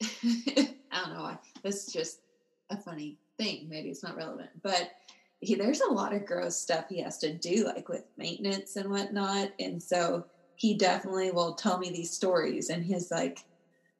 I 0.02 1.04
don't 1.04 1.14
know 1.14 1.22
why, 1.22 1.38
this 1.62 1.86
is 1.86 1.92
just 1.92 2.20
a 2.70 2.76
funny 2.76 3.18
thing. 3.38 3.68
Maybe 3.68 3.88
it's 3.88 4.02
not 4.02 4.16
relevant, 4.16 4.50
but 4.62 4.90
he, 5.40 5.54
there's 5.54 5.80
a 5.80 5.92
lot 5.92 6.14
of 6.14 6.26
gross 6.26 6.56
stuff 6.56 6.86
he 6.88 7.00
has 7.00 7.18
to 7.18 7.32
do, 7.32 7.64
like 7.64 7.88
with 7.88 8.04
maintenance 8.16 8.76
and 8.76 8.90
whatnot. 8.90 9.52
And 9.58 9.82
so 9.82 10.24
he 10.56 10.74
definitely 10.74 11.30
will 11.30 11.54
tell 11.54 11.78
me 11.78 11.90
these 11.90 12.10
stories. 12.10 12.70
And 12.70 12.84
he's 12.84 13.10
like, 13.10 13.40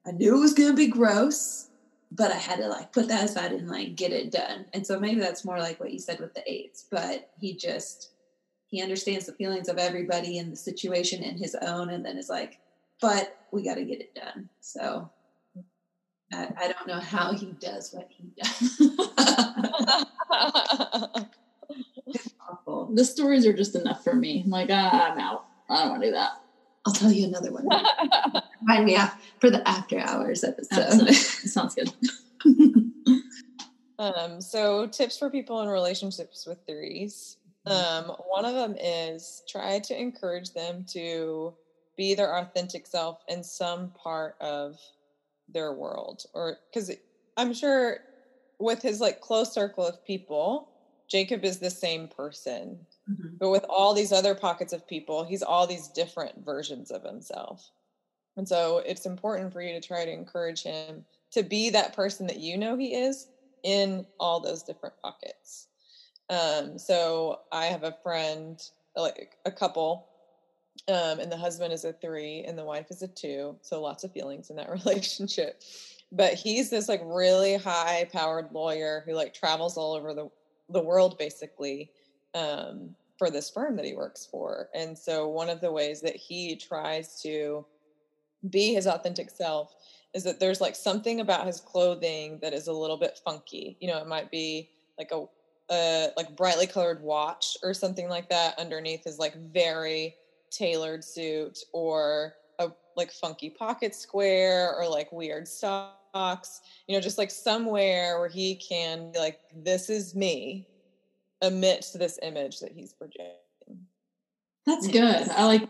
I 0.07 0.13
knew 0.13 0.37
it 0.37 0.41
was 0.41 0.55
going 0.55 0.71
to 0.71 0.77
be 0.77 0.89
gross, 0.89 1.69
but 2.13 2.31
I 2.31 2.37
had 2.37 2.59
to 2.59 2.69
like 2.69 2.93
put 2.93 3.09
that 3.09 3.25
aside 3.25 3.53
and 3.53 3.69
like 3.69 3.97
get 3.97 4.13
it 4.13 4.31
done. 4.31 4.67
And 4.73 4.87
so 4.87 5.01
maybe 5.01 5.21
that's 5.21 5.45
more 5.45 5.59
like 5.59 5.81
what 5.81 5.93
you 5.93 5.99
said 5.99 6.21
with 6.21 6.35
the 6.35 6.43
eights, 6.51 6.87
but 6.91 7.31
he 7.39 7.57
just, 7.57 8.11
he 8.67 8.83
understands 8.83 9.27
the 9.27 9.33
feelings 9.33 9.69
of 9.69 9.79
everybody 9.79 10.39
in 10.39 10.51
the 10.51 10.57
situation 10.57 11.23
and 11.23 11.39
his 11.39 11.55
own 11.55 11.91
and 11.91 12.05
then 12.05 12.19
is 12.19 12.29
like, 12.29 12.61
but 13.01 13.37
we 13.51 13.65
got 13.65 13.75
to 13.75 13.85
get 13.85 14.01
it 14.01 14.15
done. 14.15 14.49
So 14.61 15.11
I, 16.33 16.49
I 16.57 16.69
don't 16.69 16.87
know 16.87 17.01
how 17.01 17.33
he 17.33 17.53
does 17.59 17.93
what 17.93 18.09
he 18.11 18.31
does. 18.37 18.81
The 22.95 23.05
stories 23.05 23.45
are 23.47 23.53
just 23.53 23.75
enough 23.75 24.05
for 24.05 24.15
me. 24.15 24.43
I'm 24.45 24.51
like, 24.51 24.69
ah, 24.71 25.13
I'm 25.13 25.19
out. 25.19 25.47
I 25.69 25.83
don't 25.83 25.91
want 25.91 26.03
to 26.03 26.09
do 26.09 26.13
that. 26.13 26.41
I'll 26.87 26.93
tell 26.93 27.11
you 27.11 27.27
another 27.27 27.51
one. 27.51 27.67
Remind 28.61 28.85
me 28.85 28.99
for 29.41 29.51
the 29.51 29.67
after 29.67 29.99
hours 29.99 30.45
episode. 30.45 31.13
sounds 31.15 31.75
good. 31.75 31.93
um, 33.99 34.41
so 34.41 34.87
tips 34.87 35.19
for 35.19 35.31
people 35.31 35.63
in 35.63 35.69
relationships 35.69 36.47
with 36.47 36.59
threes. 36.67 37.39
Mm-hmm. 37.67 38.11
Um, 38.11 38.17
one 38.29 38.45
of 38.45 38.55
them 38.55 38.77
is 38.79 39.43
try 39.49 39.79
to 39.79 39.99
encourage 39.99 40.53
them 40.53 40.85
to 40.91 41.55
be 41.97 42.15
their 42.15 42.37
authentic 42.37 42.87
self 42.87 43.23
in 43.29 43.43
some 43.43 43.91
part 43.91 44.37
of 44.41 44.79
their 45.49 45.73
world, 45.73 46.25
or 46.35 46.59
because 46.71 46.91
I'm 47.37 47.55
sure 47.55 47.99
with 48.59 48.83
his 48.83 49.01
like 49.01 49.21
close 49.21 49.53
circle 49.53 49.87
of 49.87 50.05
people, 50.05 50.69
Jacob 51.09 51.45
is 51.45 51.59
the 51.59 51.71
same 51.71 52.09
person. 52.09 52.79
Mm-hmm. 53.11 53.37
But 53.39 53.51
with 53.51 53.65
all 53.69 53.95
these 53.95 54.13
other 54.13 54.35
pockets 54.35 54.73
of 54.73 54.87
people, 54.87 55.25
he's 55.25 55.43
all 55.43 55.67
these 55.67 55.89
different 55.89 56.45
versions 56.45 56.91
of 56.91 57.03
himself. 57.03 57.71
And 58.37 58.49
so 58.49 58.79
it's 58.79 59.07
important 59.07 59.53
for 59.53 59.63
you 59.63 59.73
to 59.79 59.87
try 59.87 60.05
to 60.05 60.13
encourage 60.13 60.63
him 60.63 61.05
to 61.33 61.43
be 61.43 61.71
that 61.71 61.95
person 61.95 62.27
that 62.27 62.41
you 62.41 62.57
know 62.57 62.77
he 62.77 62.95
is 62.95 63.29
in 63.63 64.07
all 64.19 64.41
those 64.41 64.63
different 64.63 64.95
pockets. 65.03 65.69
Um, 66.31 66.79
so 66.79 67.41
I 67.53 67.67
have 67.67 67.85
a 67.85 67.97
friend, 68.03 68.61
like 68.97 69.37
a 69.45 69.53
couple, 69.53 70.09
um, 70.89 71.21
and 71.21 71.31
the 71.31 71.37
husband 71.37 71.73
is 71.73 71.85
a 71.85 71.93
three 71.93 72.45
and 72.47 72.59
the 72.59 72.65
wife 72.65 72.87
is 72.91 73.03
a 73.03 73.09
two. 73.09 73.57
So 73.63 73.81
lots 73.81 74.05
of 74.05 74.13
feelings 74.13 74.51
in 74.51 74.57
that 74.57 74.71
relationship. 74.85 75.63
But 76.11 76.35
he's 76.35 76.71
this 76.71 76.89
like 76.89 77.01
really 77.05 77.57
high 77.57 78.09
powered 78.13 78.53
lawyer 78.53 79.03
who 79.07 79.15
like 79.15 79.35
travels 79.35 79.77
all 79.77 79.93
over 79.93 80.15
the, 80.15 80.31
the 80.71 80.83
world 80.83 81.19
basically 81.19 81.91
um, 82.35 82.95
for 83.19 83.31
this 83.31 83.51
firm 83.51 83.77
that 83.77 83.85
he 83.85 83.95
works 83.95 84.27
for. 84.31 84.69
And 84.75 84.97
so 84.97 85.29
one 85.29 85.49
of 85.49 85.61
the 85.61 85.73
ways 85.73 86.01
that 86.01 86.17
he 86.17 86.57
tries 86.57 87.21
to 87.23 87.65
be 88.51 88.75
his 88.75 88.87
authentic 88.87 89.31
self 89.31 89.75
is 90.15 90.25
that 90.25 90.41
there's 90.41 90.61
like 90.61 90.77
something 90.77 91.21
about 91.21 91.47
his 91.47 91.61
clothing 91.61 92.39
that 92.43 92.53
is 92.53 92.67
a 92.67 92.73
little 92.73 92.97
bit 92.97 93.21
funky. 93.25 93.77
You 93.81 93.89
know, 93.89 93.99
it 93.99 94.07
might 94.07 94.31
be 94.31 94.71
like 94.99 95.11
a, 95.13 95.25
a 95.71 96.09
like 96.17 96.37
brightly 96.37 96.67
colored 96.67 97.03
watch 97.03 97.57
or 97.63 97.75
something 97.75 98.09
like 98.09 98.29
that 98.29 98.59
underneath 98.59 99.05
his 99.05 99.19
like 99.19 99.35
very 99.53 100.15
tailored 100.51 101.03
suit 101.03 101.59
or 101.73 102.35
a 102.59 102.71
like 102.97 103.11
funky 103.11 103.51
pocket 103.51 103.95
square 103.95 104.75
or 104.77 104.89
like 104.89 105.11
weird 105.11 105.49
socks 105.49 106.61
you 106.87 106.95
know 106.95 107.01
just 107.01 107.19
like 107.19 107.31
somewhere 107.31 108.21
where 108.21 108.29
he 108.29 108.55
can 108.55 109.11
be 109.11 109.19
like 109.19 109.41
this 109.65 109.91
is 109.91 110.15
me 110.15 110.67
amidst 111.45 111.99
this 111.99 112.19
image 112.23 112.61
that 112.61 112.73
he's 112.73 112.93
projecting. 112.93 113.87
That's 114.67 114.87
good. 114.87 115.29
I 115.31 115.45
like 115.45 115.69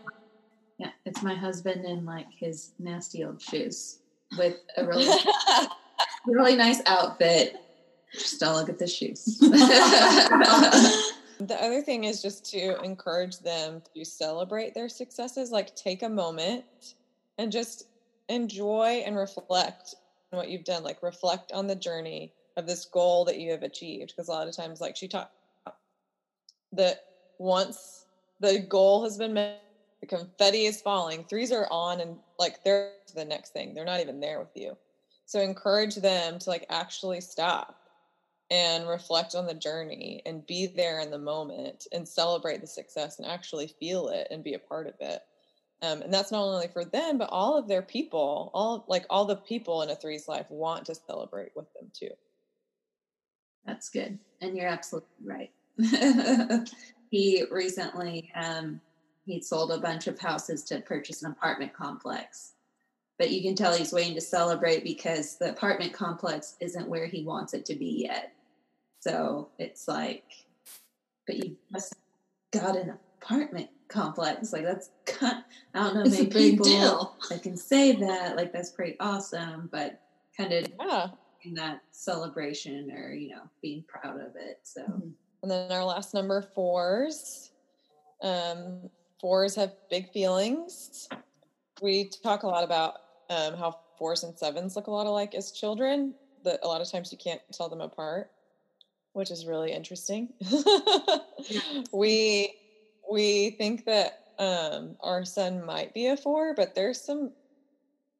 yeah 0.77 0.89
it's 1.05 1.21
my 1.21 1.33
husband 1.33 1.85
in 1.85 2.05
like 2.05 2.27
his 2.37 2.71
nasty 2.79 3.23
old 3.23 3.41
shoes 3.41 3.99
with 4.37 4.55
a 4.77 4.85
really 4.87 5.15
really 6.25 6.55
nice 6.55 6.81
outfit. 6.85 7.55
Just 8.13 8.39
don't 8.39 8.55
look 8.55 8.69
at 8.69 8.79
the 8.79 8.87
shoes. 8.87 9.39
The 11.39 11.61
other 11.61 11.81
thing 11.81 12.05
is 12.05 12.21
just 12.21 12.49
to 12.51 12.81
encourage 12.81 13.39
them 13.39 13.81
to 13.93 14.05
celebrate 14.05 14.73
their 14.73 14.87
successes, 14.87 15.51
like 15.51 15.75
take 15.75 16.01
a 16.03 16.09
moment 16.09 16.63
and 17.37 17.51
just 17.51 17.87
enjoy 18.29 19.03
and 19.05 19.17
reflect 19.17 19.95
on 20.31 20.37
what 20.37 20.49
you've 20.49 20.63
done, 20.63 20.83
like 20.83 21.03
reflect 21.03 21.51
on 21.51 21.67
the 21.67 21.75
journey 21.75 22.31
of 22.55 22.65
this 22.65 22.85
goal 22.85 23.25
that 23.25 23.37
you 23.37 23.51
have 23.51 23.63
achieved. 23.63 24.13
Because 24.15 24.29
a 24.29 24.31
lot 24.31 24.47
of 24.47 24.55
times, 24.55 24.79
like 24.79 24.95
she 24.95 25.09
talked, 25.09 25.33
that 26.77 27.05
once 27.37 28.05
the 28.39 28.59
goal 28.59 29.03
has 29.03 29.17
been 29.17 29.33
met, 29.33 29.61
the 30.01 30.07
confetti 30.07 30.65
is 30.65 30.81
falling, 30.81 31.23
threes 31.23 31.51
are 31.51 31.67
on, 31.71 32.01
and 32.01 32.17
like 32.37 32.63
they're 32.63 32.91
the 33.15 33.25
next 33.25 33.53
thing. 33.53 33.73
They're 33.73 33.85
not 33.85 34.01
even 34.01 34.19
there 34.19 34.39
with 34.39 34.55
you. 34.55 34.77
So 35.25 35.39
encourage 35.39 35.95
them 35.95 36.37
to 36.39 36.49
like 36.49 36.65
actually 36.69 37.21
stop 37.21 37.79
and 38.51 38.87
reflect 38.87 39.33
on 39.33 39.47
the 39.47 39.53
journey 39.53 40.21
and 40.25 40.45
be 40.45 40.67
there 40.67 40.99
in 40.99 41.09
the 41.09 41.17
moment 41.17 41.87
and 41.91 42.07
celebrate 42.07 42.61
the 42.61 42.67
success 42.67 43.17
and 43.17 43.27
actually 43.27 43.67
feel 43.67 44.09
it 44.09 44.27
and 44.29 44.43
be 44.43 44.53
a 44.53 44.59
part 44.59 44.87
of 44.87 44.93
it. 44.99 45.21
Um, 45.81 46.01
and 46.01 46.13
that's 46.13 46.31
not 46.31 46.43
only 46.43 46.67
for 46.67 46.85
them, 46.85 47.17
but 47.17 47.29
all 47.31 47.57
of 47.57 47.67
their 47.67 47.81
people, 47.81 48.51
all 48.53 48.85
like 48.87 49.05
all 49.09 49.25
the 49.25 49.35
people 49.35 49.81
in 49.81 49.89
a 49.89 49.95
three's 49.95 50.27
life 50.27 50.49
want 50.49 50.85
to 50.85 50.95
celebrate 50.95 51.51
with 51.55 51.71
them 51.73 51.91
too. 51.93 52.11
That's 53.65 53.89
good. 53.89 54.19
And 54.41 54.55
you're 54.55 54.67
absolutely 54.67 55.09
right. 55.23 55.51
he 57.09 57.43
recently 57.51 58.31
um, 58.35 58.79
he 59.25 59.41
sold 59.41 59.71
a 59.71 59.79
bunch 59.79 60.07
of 60.07 60.19
houses 60.19 60.63
to 60.63 60.79
purchase 60.81 61.23
an 61.23 61.31
apartment 61.31 61.73
complex 61.73 62.53
but 63.17 63.31
you 63.31 63.41
can 63.41 63.55
tell 63.55 63.73
he's 63.73 63.93
waiting 63.93 64.15
to 64.15 64.21
celebrate 64.21 64.83
because 64.83 65.37
the 65.37 65.51
apartment 65.51 65.93
complex 65.93 66.55
isn't 66.59 66.87
where 66.87 67.07
he 67.07 67.23
wants 67.23 67.53
it 67.53 67.65
to 67.65 67.75
be 67.75 68.05
yet. 68.07 68.33
So 68.99 69.49
it's 69.57 69.87
like, 69.87 70.25
but 71.25 71.37
you 71.37 71.55
just 71.71 71.95
got 72.51 72.75
an 72.75 72.93
apartment 73.21 73.69
complex. 73.87 74.51
Like 74.51 74.63
that's 74.63 74.89
kind, 75.05 75.43
I 75.73 75.83
don't 75.83 75.95
know 75.95 76.01
it's 76.01 76.17
many 76.17 76.29
people 76.29 76.65
deal. 76.65 77.15
that 77.29 77.41
can 77.41 77.55
say 77.55 77.93
that. 77.93 78.35
Like 78.35 78.51
that's 78.51 78.71
pretty 78.71 78.97
awesome, 78.99 79.69
but 79.71 80.01
kind 80.35 80.51
of 80.51 80.67
yeah. 80.81 81.07
in 81.43 81.53
that 81.53 81.81
celebration 81.91 82.91
or 82.91 83.13
you 83.13 83.29
know 83.29 83.43
being 83.61 83.85
proud 83.87 84.19
of 84.19 84.35
it. 84.35 84.59
So 84.63 84.81
mm-hmm. 84.81 85.09
And 85.45 85.51
then 85.51 85.71
our 85.71 85.83
last 85.83 86.15
number 86.15 86.41
fours. 86.41 87.51
Um, 88.23 88.89
fours 89.21 89.53
have 89.53 89.73
big 89.91 90.11
feelings. 90.11 91.07
We 91.83 92.09
talk 92.23 92.41
a 92.41 92.47
lot 92.47 92.63
about 92.63 92.95
um, 93.29 93.55
how 93.55 93.77
fours 93.99 94.23
and 94.23 94.35
sevens 94.35 94.75
look 94.75 94.87
a 94.87 94.91
lot 94.91 95.05
alike 95.05 95.35
as 95.35 95.51
children. 95.51 96.15
That 96.43 96.61
a 96.63 96.67
lot 96.67 96.81
of 96.81 96.89
times 96.89 97.11
you 97.11 97.19
can't 97.19 97.41
tell 97.53 97.69
them 97.69 97.81
apart, 97.81 98.31
which 99.13 99.29
is 99.29 99.45
really 99.45 99.71
interesting. 99.71 100.29
we 101.93 102.55
we 103.11 103.51
think 103.51 103.85
that 103.85 104.23
um, 104.39 104.95
our 104.99 105.23
son 105.25 105.63
might 105.63 105.93
be 105.93 106.07
a 106.07 106.17
four, 106.17 106.55
but 106.55 106.73
there's 106.73 106.99
some 106.99 107.33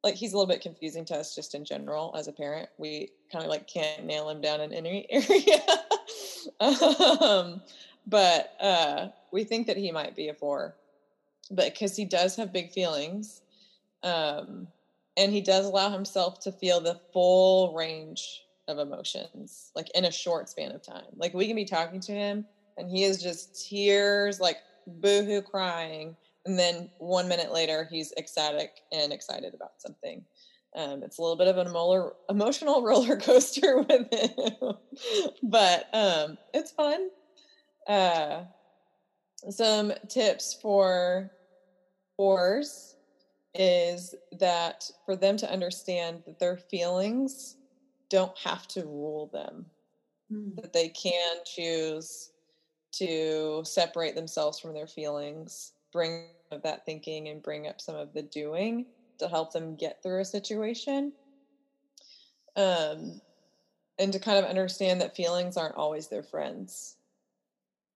like 0.04 0.14
he's 0.14 0.34
a 0.34 0.38
little 0.38 0.54
bit 0.54 0.62
confusing 0.62 1.06
to 1.06 1.16
us 1.16 1.34
just 1.34 1.56
in 1.56 1.66
general 1.66 2.14
as 2.16 2.28
a 2.28 2.32
parent. 2.32 2.70
We 2.78 3.10
kind 3.32 3.44
of 3.44 3.50
like 3.50 3.66
can't 3.68 4.06
nail 4.06 4.30
him 4.30 4.42
down 4.42 4.62
in 4.62 4.74
any 4.74 5.08
area. 5.10 5.64
Um, 6.60 7.62
but 8.06 8.50
uh, 8.60 9.08
we 9.32 9.44
think 9.44 9.68
that 9.68 9.78
he 9.78 9.92
might 9.92 10.16
be 10.16 10.30
a 10.30 10.34
four, 10.34 10.76
but 11.52 11.66
because 11.74 11.96
he 11.96 12.06
does 12.06 12.36
have 12.36 12.54
big 12.54 12.72
feelings, 12.72 13.42
um, 14.04 14.68
and 15.18 15.32
he 15.32 15.42
does 15.42 15.66
allow 15.66 15.90
himself 15.90 16.40
to 16.42 16.52
feel 16.52 16.82
the 16.82 17.00
full 17.14 17.74
range 17.74 18.44
of 18.68 18.80
emotions, 18.80 19.72
like 19.76 19.90
in 19.96 20.06
a 20.06 20.12
short 20.12 20.50
span 20.50 20.72
of 20.72 20.82
time. 20.82 21.06
Like 21.16 21.34
we 21.34 21.48
can 21.48 21.56
be 21.56 21.66
talking 21.66 22.02
to 22.02 22.12
him, 22.14 22.46
and 22.78 22.90
he 22.90 23.04
is 23.04 23.22
just 23.22 23.68
tears, 23.68 24.40
like 24.40 24.58
boohoo 24.88 25.42
crying, 25.42 26.16
and 26.46 26.58
then 26.60 26.90
one 26.98 27.28
minute 27.28 27.52
later 27.52 27.88
he's 27.90 28.14
ecstatic 28.18 28.72
and 28.92 29.14
excited 29.14 29.54
about 29.54 29.72
something. 29.78 30.26
Um, 30.76 31.04
it's 31.04 31.18
a 31.18 31.22
little 31.22 31.38
bit 31.38 31.48
of 31.48 31.58
an 31.58 31.68
emotional 32.30 32.84
roller 32.84 33.18
coaster 33.18 33.82
with 33.90 34.14
him, 34.14 34.74
but 35.42 35.90
um, 35.94 36.38
it's 36.54 36.72
fun. 36.72 37.10
Uh, 37.88 38.44
some 39.50 39.94
tips 40.10 40.58
for 40.62 41.32
fours 42.18 42.96
is 43.54 44.16
that 44.40 44.90
for 45.06 45.16
them 45.16 45.38
to 45.38 45.52
understand 45.52 46.24
that 46.26 46.40
their 46.40 46.58
feelings 46.58 47.56
don't 48.10 48.38
have 48.38 48.68
to 48.68 48.82
rule 48.82 49.30
them, 49.32 49.66
mm. 50.32 50.56
that 50.62 50.74
they 50.74 50.90
can 50.90 51.38
choose 51.46 52.32
to 52.92 53.62
separate 53.64 54.16
themselves 54.16 54.60
from 54.60 54.74
their 54.74 54.88
feelings, 54.88 55.74
bring 55.94 56.26
up 56.52 56.64
that 56.64 56.86
thinking 56.86 57.30
and 57.30 57.42
bring 57.42 57.68
up 57.68 57.80
some 57.80 57.96
of 57.96 58.14
the 58.14 58.24
doing 58.24 58.86
to 59.20 59.28
help 59.28 59.54
them 59.54 59.76
get 59.76 60.02
through 60.02 60.22
a 60.22 60.26
situation. 60.26 61.14
Um, 62.56 63.22
and 63.98 64.12
to 64.14 64.20
kind 64.20 64.38
of 64.38 64.46
understand 64.46 65.02
that 65.02 65.16
feelings 65.16 65.58
aren't 65.58 65.76
always 65.76 66.08
their 66.08 66.24
friends. 66.24 66.98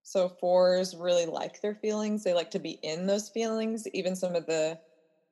So 0.03 0.29
fours 0.29 0.95
really 0.95 1.25
like 1.25 1.61
their 1.61 1.75
feelings. 1.75 2.23
They 2.23 2.33
like 2.33 2.51
to 2.51 2.59
be 2.59 2.79
in 2.81 3.05
those 3.05 3.29
feelings, 3.29 3.87
even 3.93 4.15
some 4.15 4.35
of 4.35 4.45
the 4.45 4.79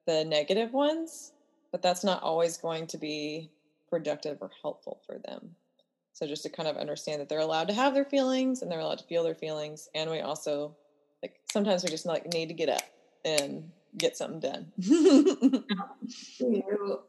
the 0.06 0.23
negative 0.23 0.71
ones, 0.71 1.34
but 1.71 1.82
that's 1.82 2.04
not 2.04 2.23
always 2.23 2.58
going 2.58 2.88
to 2.88 2.97
be 2.97 3.52
productive 3.89 4.38
or 4.39 4.50
helpful 4.62 5.02
for 5.06 5.17
them. 5.19 5.56
So 6.13 6.26
just 6.26 6.43
to 6.43 6.50
kind 6.50 6.69
of 6.69 6.78
understand 6.78 7.21
that 7.21 7.28
they're 7.28 7.39
allowed 7.39 7.67
to 7.67 7.73
have 7.73 7.93
their 7.93 8.06
feelings 8.06 8.62
and 8.62 8.71
they're 8.71 8.80
allowed 8.80 9.00
to 9.00 9.04
feel 9.06 9.23
their 9.23 9.36
feelings 9.36 9.89
and 9.93 10.10
we 10.10 10.21
also 10.21 10.76
like 11.21 11.39
sometimes 11.52 11.84
we 11.84 11.89
just 11.89 12.06
like 12.06 12.32
need 12.34 12.47
to 12.47 12.54
get 12.54 12.69
up 12.69 12.82
and 13.26 13.69
get 13.95 14.17
something 14.17 14.39
done. 14.39 14.71
do, 14.78 15.63
you, 16.39 17.00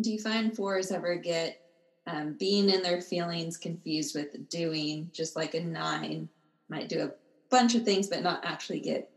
do 0.00 0.10
you 0.10 0.18
find 0.18 0.54
fours 0.54 0.90
ever 0.90 1.16
get 1.16 1.60
um, 2.06 2.36
being 2.38 2.70
in 2.70 2.82
their 2.82 3.00
feelings 3.00 3.56
confused 3.56 4.14
with 4.14 4.48
doing 4.48 5.10
just 5.12 5.36
like 5.36 5.54
a 5.54 5.60
nine 5.60 6.28
might 6.68 6.88
do 6.88 7.02
a 7.02 7.10
bunch 7.50 7.74
of 7.74 7.84
things 7.84 8.08
but 8.08 8.22
not 8.22 8.44
actually 8.44 8.80
get 8.80 9.10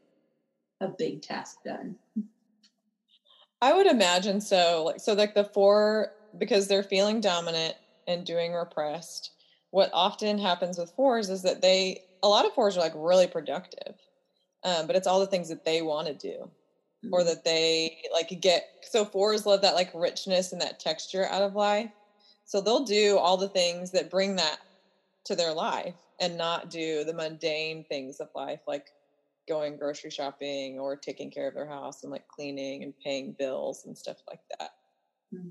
a 0.80 0.88
big 0.88 1.22
task 1.22 1.58
done 1.66 1.96
i 3.62 3.74
would 3.74 3.88
imagine 3.88 4.40
so 4.40 4.84
like 4.86 5.00
so 5.00 5.14
like 5.14 5.34
the 5.34 5.44
four 5.44 6.14
because 6.38 6.68
they're 6.68 6.84
feeling 6.84 7.20
dominant 7.20 7.76
and 8.08 8.26
doing 8.26 8.54
repressed 8.54 9.32
what 9.72 9.90
often 9.92 10.38
happens 10.38 10.78
with 10.78 10.92
fours 10.92 11.30
is 11.30 11.42
that 11.42 11.62
they 11.62 12.00
a 12.24 12.28
lot 12.28 12.46
of 12.46 12.54
fours 12.54 12.78
are 12.78 12.82
like 12.82 12.94
really 12.96 13.28
productive 13.28 13.96
um, 14.64 14.88
but 14.88 14.96
it's 14.96 15.08
all 15.08 15.20
the 15.20 15.28
things 15.28 15.50
that 15.50 15.64
they 15.64 15.82
want 15.82 16.08
to 16.08 16.14
do. 16.14 16.50
Or 17.12 17.24
that 17.24 17.44
they 17.46 17.98
like 18.12 18.42
get 18.42 18.66
so 18.82 19.06
fours 19.06 19.46
love 19.46 19.62
that 19.62 19.76
like 19.76 19.92
richness 19.94 20.52
and 20.52 20.62
that 20.62 20.80
texture 20.80 21.28
out 21.28 21.42
of 21.42 21.56
life 21.56 21.92
so 22.46 22.60
they'll 22.60 22.86
do 22.86 23.18
all 23.18 23.38
the 23.38 23.50
things 23.50 23.92
that 23.92 24.10
bring 24.10 24.36
that 24.36 24.58
to 25.26 25.36
their 25.36 25.54
life 25.54 25.96
and 26.20 26.38
not 26.38 26.70
do 26.70 27.04
the 27.04 27.14
mundane 27.14 27.84
things 27.86 28.20
of 28.20 28.30
life 28.36 28.62
like 28.68 28.88
going 29.48 29.78
grocery 29.78 30.12
shopping 30.12 30.78
or 30.80 30.96
taking 30.96 31.32
care 31.32 31.48
of 31.48 31.54
their 31.54 31.68
house 31.68 32.04
and 32.04 32.12
like 32.12 32.28
cleaning 32.28 32.84
and 32.84 32.94
paying 33.04 33.36
bills 33.40 33.86
and 33.86 33.98
stuff 33.98 34.18
like 34.30 34.42
that. 34.60 34.72
Mm-hmm. 35.34 35.50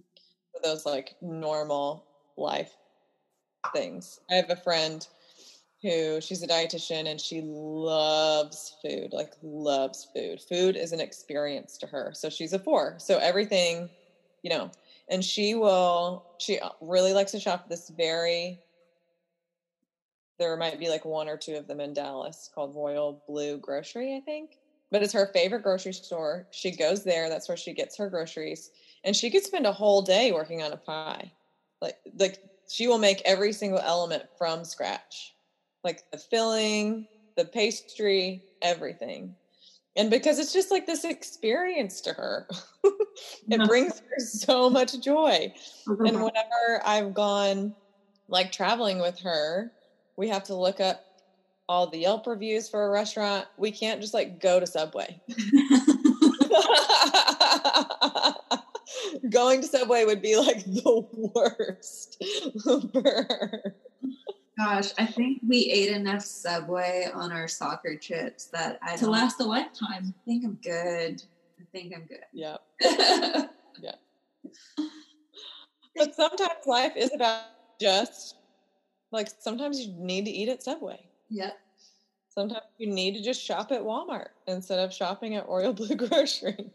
Those 0.63 0.87
like 0.87 1.17
normal 1.21 2.05
life 2.37 2.77
things. 3.73 4.21
I 4.31 4.35
have 4.35 4.51
a 4.51 4.57
friend 4.57 5.07
who 5.87 6.20
she's 6.20 6.42
a 6.42 6.46
dietitian 6.46 7.09
and 7.11 7.20
she 7.20 7.40
loves 7.42 8.77
food, 8.83 9.12
like 9.12 9.33
loves 9.42 10.09
food. 10.14 10.40
Food 10.40 10.77
is 10.77 10.92
an 10.92 11.01
experience 11.01 11.79
to 11.79 11.87
her. 11.87 12.12
So 12.14 12.29
she's 12.29 12.53
a 12.53 12.59
four. 12.59 12.96
So 12.99 13.18
everything, 13.18 13.88
you 14.42 14.51
know, 14.51 14.70
and 15.09 15.25
she 15.25 15.55
will, 15.55 16.25
she 16.38 16.59
uh, 16.59 16.70
really 16.81 17.12
likes 17.12 17.33
to 17.33 17.40
shop 17.40 17.68
this 17.68 17.90
very 17.90 18.61
there 20.38 20.57
might 20.57 20.79
be 20.79 20.88
like 20.88 21.05
one 21.05 21.29
or 21.29 21.37
two 21.37 21.55
of 21.55 21.66
them 21.66 21.81
in 21.81 21.94
Dallas 21.94 22.51
called 22.55 22.75
Royal 22.75 23.22
Blue 23.27 23.59
Grocery, 23.59 24.16
I 24.16 24.20
think. 24.20 24.59
But 24.90 25.03
it's 25.03 25.12
her 25.12 25.31
favorite 25.33 25.62
grocery 25.62 25.92
store. 25.92 26.46
She 26.51 26.70
goes 26.70 27.03
there. 27.03 27.29
That's 27.29 27.49
where 27.49 27.57
she 27.57 27.72
gets 27.72 27.96
her 27.96 28.09
groceries. 28.09 28.70
And 29.05 29.16
she 29.16 29.31
could 29.31 29.42
spend 29.42 29.66
a 29.66 29.72
whole 29.72 30.03
day 30.03 30.33
working 30.33 30.62
on 30.62 30.72
a 30.72 30.77
pie. 30.77 31.33
Like 31.81 31.99
like 32.18 32.42
she 32.68 32.87
will 32.87 32.99
make 32.99 33.22
every 33.25 33.53
single 33.53 33.81
element 33.81 34.25
from 34.38 34.64
scratch. 34.64 35.36
Like 35.87 36.11
the 36.11 36.18
filling, 36.18 37.07
the 37.37 37.44
pastry, 37.44 38.42
everything. 38.61 39.37
And 39.94 40.11
because 40.11 40.40
it's 40.40 40.53
just 40.53 40.72
like 40.72 40.85
this 40.85 41.05
experience 41.05 42.01
to 42.01 42.12
her, 42.12 42.49
it 43.49 43.68
brings 43.68 44.01
her 44.01 44.18
so 44.18 44.68
much 44.68 45.01
joy. 45.01 45.55
And 45.87 45.99
mm-hmm. 45.99 46.22
whenever 46.22 46.83
I've 46.85 47.14
gone 47.14 47.72
like 48.27 48.51
traveling 48.51 48.99
with 48.99 49.16
her, 49.20 49.70
we 50.16 50.29
have 50.29 50.42
to 50.44 50.57
look 50.57 50.81
up 50.81 51.05
all 51.68 51.87
the 51.87 51.99
Yelp 51.99 52.27
reviews 52.27 52.68
for 52.68 52.85
a 52.85 52.90
restaurant. 52.90 53.46
We 53.57 53.70
can't 53.70 54.01
just 54.01 54.12
like 54.12 54.40
go 54.40 54.59
to 54.59 54.66
Subway. 54.66 55.20
Going 59.31 59.62
to 59.62 59.68
Subway 59.68 60.05
would 60.05 60.20
be 60.20 60.37
like 60.37 60.64
the 60.64 61.07
worst 61.35 62.22
Gosh, 64.59 64.92
I 64.99 65.05
think 65.05 65.42
we 65.47 65.71
ate 65.71 65.92
enough 65.92 66.23
Subway 66.23 67.09
on 67.12 67.31
our 67.31 67.47
soccer 67.47 67.97
trips 67.97 68.47
that 68.47 68.79
I 68.83 68.97
to 68.97 69.11
last 69.11 69.38
a 69.40 69.45
lifetime. 69.45 70.14
I 70.19 70.25
think 70.25 70.45
I'm 70.45 70.59
good. 70.62 71.23
I 71.61 71.64
think 71.73 71.92
I'm 71.95 72.07
good. 72.07 72.25
Yeah. 72.33 72.57
yeah. 73.81 73.92
But 75.95 76.14
sometimes 76.14 76.66
life 76.66 76.92
is 76.97 77.12
about 77.14 77.42
just 77.79 78.37
like 79.12 79.29
sometimes 79.38 79.81
you 79.81 79.92
need 79.99 80.25
to 80.25 80.31
eat 80.31 80.49
at 80.49 80.62
Subway. 80.62 81.07
Yep. 81.31 81.59
Sometimes 82.29 82.64
you 82.79 82.87
need 82.87 83.14
to 83.14 83.23
just 83.23 83.42
shop 83.42 83.73
at 83.73 83.83
Walmart 83.83 84.29
instead 84.47 84.79
of 84.79 84.92
shopping 84.92 85.37
at 85.37 85.49
Royal 85.49 85.73
Blue 85.73 85.95
Grocery. 85.97 86.71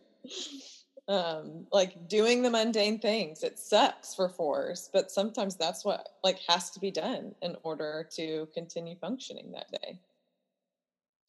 Um, 1.07 1.67
like 1.71 2.07
doing 2.07 2.41
the 2.41 2.49
mundane 2.49 2.99
things. 2.99 3.43
It 3.43 3.59
sucks 3.59 4.15
for 4.15 4.29
fours, 4.29 4.89
but 4.93 5.11
sometimes 5.11 5.55
that's 5.55 5.83
what 5.83 6.09
like 6.23 6.39
has 6.47 6.69
to 6.71 6.79
be 6.79 6.91
done 6.91 7.35
in 7.41 7.57
order 7.63 8.07
to 8.15 8.47
continue 8.53 8.95
functioning 8.95 9.51
that 9.51 9.71
day. 9.71 9.99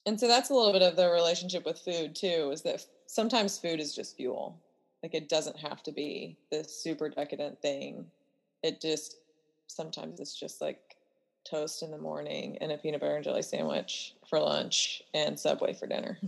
And 0.07 0.19
so 0.19 0.27
that's 0.27 0.51
a 0.51 0.55
little 0.55 0.73
bit 0.73 0.83
of 0.83 0.97
the 0.97 1.11
relationship 1.11 1.65
with 1.65 1.79
food 1.79 2.15
too, 2.15 2.51
is 2.53 2.63
that 2.63 2.85
sometimes 3.07 3.59
food 3.59 3.81
is 3.81 3.95
just 3.95 4.17
fuel. 4.17 4.59
Like 5.03 5.15
it 5.15 5.29
doesn't 5.29 5.59
have 5.59 5.83
to 5.85 5.93
be 5.93 6.37
this 6.51 6.83
super 6.83 7.09
decadent 7.09 7.61
thing. 7.61 8.07
It 8.63 8.81
just 8.81 9.17
sometimes 9.67 10.21
it's 10.21 10.39
just 10.39 10.61
like 10.61 10.79
toast 11.49 11.83
in 11.83 11.91
the 11.91 11.99
morning 11.99 12.57
and 12.61 12.71
a 12.71 12.79
peanut 12.79 13.01
butter 13.01 13.17
and 13.17 13.25
jelly 13.25 13.43
sandwich 13.43 14.15
for 14.29 14.39
lunch 14.39 15.03
and 15.13 15.39
Subway 15.39 15.73
for 15.73 15.87
dinner. 15.87 16.19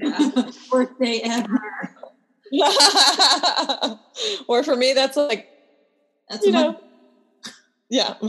yeah. 0.00 0.50
Worst 0.72 0.98
day 1.00 1.20
ever. 1.24 1.91
or 4.48 4.62
for 4.62 4.76
me, 4.76 4.92
that's 4.92 5.16
like, 5.16 5.48
that's 6.28 6.44
you 6.44 6.52
know, 6.52 6.78
yeah. 7.88 8.14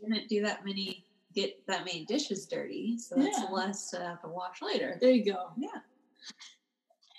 didn't 0.00 0.28
do 0.28 0.42
that 0.42 0.64
many, 0.64 1.04
get 1.34 1.66
that 1.66 1.84
many 1.84 2.04
dishes 2.04 2.46
dirty, 2.46 2.98
so 2.98 3.16
that's 3.16 3.38
yeah. 3.38 3.48
less 3.50 3.90
to 3.90 3.98
have 3.98 4.20
to 4.22 4.28
wash 4.28 4.62
later. 4.62 4.96
There 5.00 5.10
you 5.10 5.24
go. 5.24 5.50
Yeah. 5.56 5.68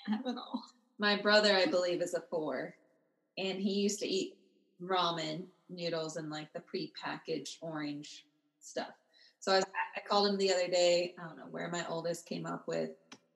have 0.07 0.25
it 0.25 0.35
all. 0.37 0.63
My 0.97 1.15
brother, 1.15 1.55
I 1.55 1.65
believe, 1.65 2.01
is 2.01 2.13
a 2.13 2.21
four, 2.29 2.75
and 3.37 3.59
he 3.59 3.71
used 3.71 3.99
to 3.99 4.07
eat 4.07 4.37
ramen 4.81 5.43
noodles 5.69 6.17
and 6.17 6.29
like 6.29 6.51
the 6.53 6.59
pre-packaged 6.59 7.57
orange 7.61 8.25
stuff. 8.59 8.91
So 9.39 9.53
I, 9.53 9.55
was, 9.55 9.65
I 9.95 10.01
called 10.07 10.29
him 10.29 10.37
the 10.37 10.51
other 10.51 10.67
day. 10.67 11.15
I 11.19 11.27
don't 11.27 11.37
know 11.37 11.47
where 11.49 11.69
my 11.69 11.85
oldest 11.87 12.25
came 12.27 12.45
up 12.45 12.67
with. 12.67 12.91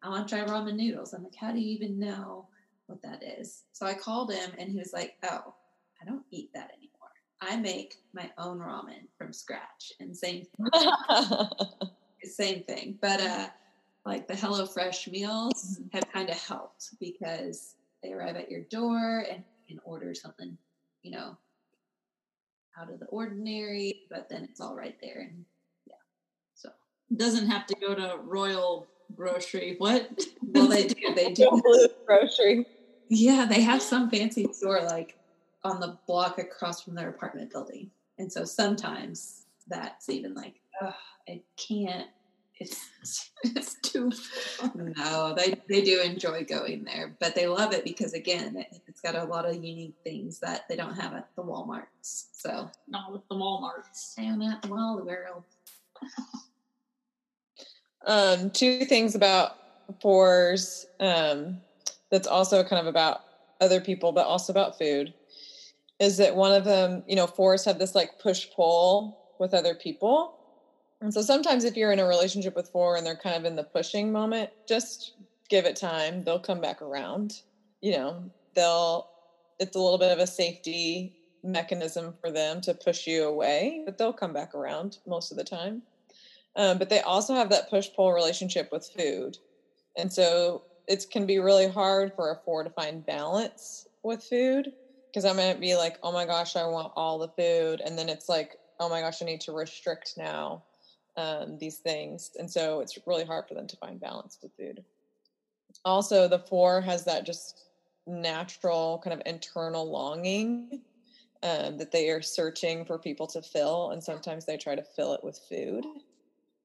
I 0.05 0.09
want 0.09 0.27
to 0.27 0.35
try 0.35 0.45
ramen 0.45 0.75
noodles. 0.75 1.13
I'm 1.13 1.23
like, 1.23 1.35
how 1.35 1.51
do 1.51 1.59
you 1.59 1.71
even 1.71 1.97
know 1.97 2.47
what 2.85 3.01
that 3.01 3.23
is? 3.23 3.63
So 3.71 3.87
I 3.87 3.95
called 3.95 4.31
him 4.31 4.51
and 4.59 4.69
he 4.69 4.77
was 4.77 4.93
like, 4.93 5.15
oh, 5.23 5.55
I 5.99 6.05
don't 6.05 6.23
eat 6.29 6.51
that 6.53 6.69
anymore. 6.77 6.91
I 7.41 7.55
make 7.55 7.95
my 8.13 8.29
own 8.37 8.59
ramen 8.59 9.07
from 9.17 9.33
scratch. 9.33 9.91
And 9.99 10.15
same 10.15 10.45
thing. 10.45 10.67
same 12.23 12.63
thing. 12.63 12.99
But 13.01 13.19
uh 13.19 13.47
like 14.05 14.27
the 14.27 14.35
Hello 14.35 14.67
Fresh 14.67 15.07
meals 15.07 15.79
mm-hmm. 15.79 15.87
have 15.93 16.13
kind 16.13 16.29
of 16.29 16.37
helped 16.37 16.89
because 16.99 17.73
they 18.03 18.13
arrive 18.13 18.35
at 18.35 18.51
your 18.51 18.61
door 18.61 19.25
and 19.27 19.43
you 19.67 19.75
can 19.75 19.79
order 19.85 20.13
something 20.13 20.55
you 21.05 21.11
know, 21.11 21.37
out 22.79 22.91
of 22.91 22.99
the 22.99 23.05
ordinary, 23.05 24.01
but 24.09 24.27
then 24.27 24.43
it's 24.43 24.59
all 24.59 24.75
right 24.75 24.97
there. 25.01 25.27
And 25.29 25.45
yeah. 25.85 25.93
So 26.55 26.69
doesn't 27.15 27.47
have 27.47 27.67
to 27.67 27.75
go 27.79 27.93
to 27.93 28.17
Royal 28.23 28.87
Grocery. 29.15 29.75
What? 29.77 30.09
Well, 30.41 30.67
they 30.67 30.87
do. 30.87 31.13
They 31.13 31.31
do. 31.33 31.61
grocery. 32.05 32.65
Yeah, 33.09 33.45
they 33.45 33.61
have 33.61 33.81
some 33.81 34.09
fancy 34.09 34.47
store 34.51 34.81
like 34.83 35.17
on 35.63 35.79
the 35.79 35.97
block 36.07 36.39
across 36.39 36.81
from 36.81 36.95
their 36.95 37.09
apartment 37.09 37.51
building, 37.51 37.91
and 38.17 38.31
so 38.31 38.43
sometimes 38.45 39.43
that's 39.67 40.09
even 40.09 40.33
like, 40.33 40.55
oh, 40.81 40.95
I 41.29 41.41
can't. 41.57 42.07
It's 42.57 42.79
it's 43.43 43.75
too. 43.81 44.11
no, 44.75 45.33
they 45.35 45.55
they 45.69 45.81
do 45.81 46.01
enjoy 46.01 46.45
going 46.45 46.83
there, 46.85 47.15
but 47.19 47.35
they 47.35 47.47
love 47.47 47.73
it 47.73 47.83
because 47.83 48.13
again, 48.13 48.55
it, 48.57 48.79
it's 48.87 49.01
got 49.01 49.15
a 49.15 49.23
lot 49.25 49.45
of 49.45 49.55
unique 49.55 49.95
things 50.03 50.39
that 50.39 50.67
they 50.69 50.75
don't 50.77 50.95
have 50.95 51.13
at 51.13 51.27
the 51.35 51.43
WalMarts. 51.43 52.27
So 52.31 52.69
Not 52.87 53.11
with 53.11 53.27
the 53.29 53.35
Walmarts. 53.35 54.15
down 54.15 54.41
at 54.41 54.61
the 54.61 54.69
Wall 54.69 55.01
World. 55.05 55.43
Um, 58.05 58.51
two 58.51 58.85
things 58.85 59.15
about 59.15 59.57
fours 60.01 60.85
um, 60.99 61.61
that's 62.11 62.27
also 62.27 62.63
kind 62.63 62.79
of 62.79 62.87
about 62.87 63.21
other 63.61 63.81
people, 63.81 64.11
but 64.11 64.25
also 64.25 64.53
about 64.53 64.77
food 64.77 65.13
is 65.99 66.17
that 66.17 66.35
one 66.35 66.51
of 66.51 66.65
them, 66.65 67.03
you 67.07 67.15
know, 67.15 67.27
fours 67.27 67.65
have 67.65 67.79
this 67.79 67.95
like 67.95 68.19
push 68.19 68.47
pull 68.55 69.17
with 69.39 69.53
other 69.53 69.75
people. 69.75 70.37
And 71.01 71.13
so 71.13 71.21
sometimes 71.21 71.63
if 71.63 71.75
you're 71.75 71.91
in 71.91 71.99
a 71.99 72.05
relationship 72.05 72.55
with 72.55 72.69
four 72.69 72.95
and 72.95 73.05
they're 73.05 73.15
kind 73.15 73.35
of 73.35 73.45
in 73.45 73.55
the 73.55 73.63
pushing 73.63 74.11
moment, 74.11 74.49
just 74.67 75.13
give 75.49 75.65
it 75.65 75.75
time. 75.75 76.23
They'll 76.23 76.39
come 76.39 76.61
back 76.61 76.81
around. 76.81 77.41
You 77.81 77.93
know, 77.93 78.23
they'll, 78.55 79.07
it's 79.59 79.75
a 79.75 79.79
little 79.79 79.97
bit 79.97 80.11
of 80.11 80.19
a 80.19 80.27
safety 80.27 81.15
mechanism 81.43 82.13
for 82.19 82.31
them 82.31 82.59
to 82.61 82.73
push 82.73 83.07
you 83.07 83.25
away, 83.25 83.83
but 83.85 83.97
they'll 83.97 84.13
come 84.13 84.33
back 84.33 84.55
around 84.55 84.97
most 85.05 85.31
of 85.31 85.37
the 85.37 85.43
time. 85.43 85.81
Um, 86.55 86.77
but 86.77 86.89
they 86.89 87.01
also 87.01 87.33
have 87.33 87.49
that 87.49 87.69
push 87.69 87.89
pull 87.95 88.13
relationship 88.13 88.69
with 88.71 88.89
food. 88.97 89.37
And 89.97 90.11
so 90.11 90.63
it 90.87 91.05
can 91.11 91.25
be 91.25 91.39
really 91.39 91.67
hard 91.67 92.13
for 92.15 92.31
a 92.31 92.39
four 92.45 92.63
to 92.63 92.69
find 92.69 93.05
balance 93.05 93.87
with 94.03 94.23
food 94.23 94.71
because 95.11 95.25
I 95.25 95.33
might 95.33 95.59
be 95.59 95.75
like, 95.75 95.97
oh 96.03 96.11
my 96.11 96.25
gosh, 96.25 96.55
I 96.55 96.65
want 96.65 96.93
all 96.95 97.17
the 97.17 97.29
food. 97.29 97.81
And 97.85 97.97
then 97.97 98.09
it's 98.09 98.29
like, 98.29 98.57
oh 98.79 98.89
my 98.89 99.01
gosh, 99.01 99.21
I 99.21 99.25
need 99.25 99.41
to 99.41 99.51
restrict 99.51 100.15
now 100.17 100.63
um, 101.17 101.57
these 101.57 101.77
things. 101.77 102.31
And 102.37 102.49
so 102.51 102.81
it's 102.81 102.97
really 103.05 103.25
hard 103.25 103.45
for 103.47 103.53
them 103.53 103.67
to 103.67 103.77
find 103.77 103.99
balance 103.99 104.37
with 104.41 104.51
food. 104.57 104.83
Also, 105.83 106.27
the 106.27 106.39
four 106.39 106.81
has 106.81 107.05
that 107.05 107.25
just 107.25 107.65
natural 108.07 109.01
kind 109.03 109.13
of 109.13 109.21
internal 109.25 109.89
longing 109.89 110.81
um, 111.43 111.77
that 111.77 111.91
they 111.91 112.09
are 112.09 112.21
searching 112.21 112.85
for 112.85 112.97
people 112.97 113.27
to 113.27 113.41
fill. 113.41 113.91
And 113.91 114.03
sometimes 114.03 114.45
they 114.45 114.57
try 114.57 114.75
to 114.75 114.83
fill 114.83 115.13
it 115.13 115.23
with 115.23 115.39
food 115.49 115.85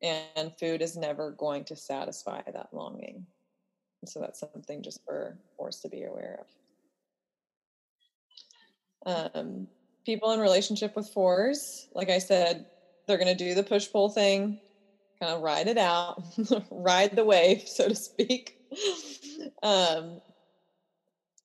and 0.02 0.52
food 0.58 0.82
is 0.82 0.96
never 0.96 1.32
going 1.32 1.64
to 1.64 1.76
satisfy 1.76 2.42
that 2.52 2.72
longing. 2.72 3.26
So 4.06 4.20
that's 4.20 4.40
something 4.40 4.82
just 4.82 5.04
for 5.04 5.36
us 5.66 5.80
to 5.80 5.88
be 5.88 6.04
aware 6.04 6.40
of. 9.06 9.34
Um, 9.34 9.66
people 10.06 10.32
in 10.32 10.40
relationship 10.40 10.96
with 10.96 11.08
fours, 11.08 11.88
like 11.94 12.08
I 12.08 12.18
said, 12.18 12.66
they're 13.06 13.18
going 13.18 13.36
to 13.36 13.44
do 13.44 13.54
the 13.54 13.62
push 13.62 13.90
pull 13.90 14.08
thing, 14.08 14.60
kind 15.20 15.32
of 15.32 15.42
ride 15.42 15.68
it 15.68 15.78
out, 15.78 16.22
ride 16.70 17.14
the 17.14 17.24
wave, 17.24 17.62
so 17.66 17.88
to 17.88 17.94
speak. 17.94 18.56
Um, 19.62 20.20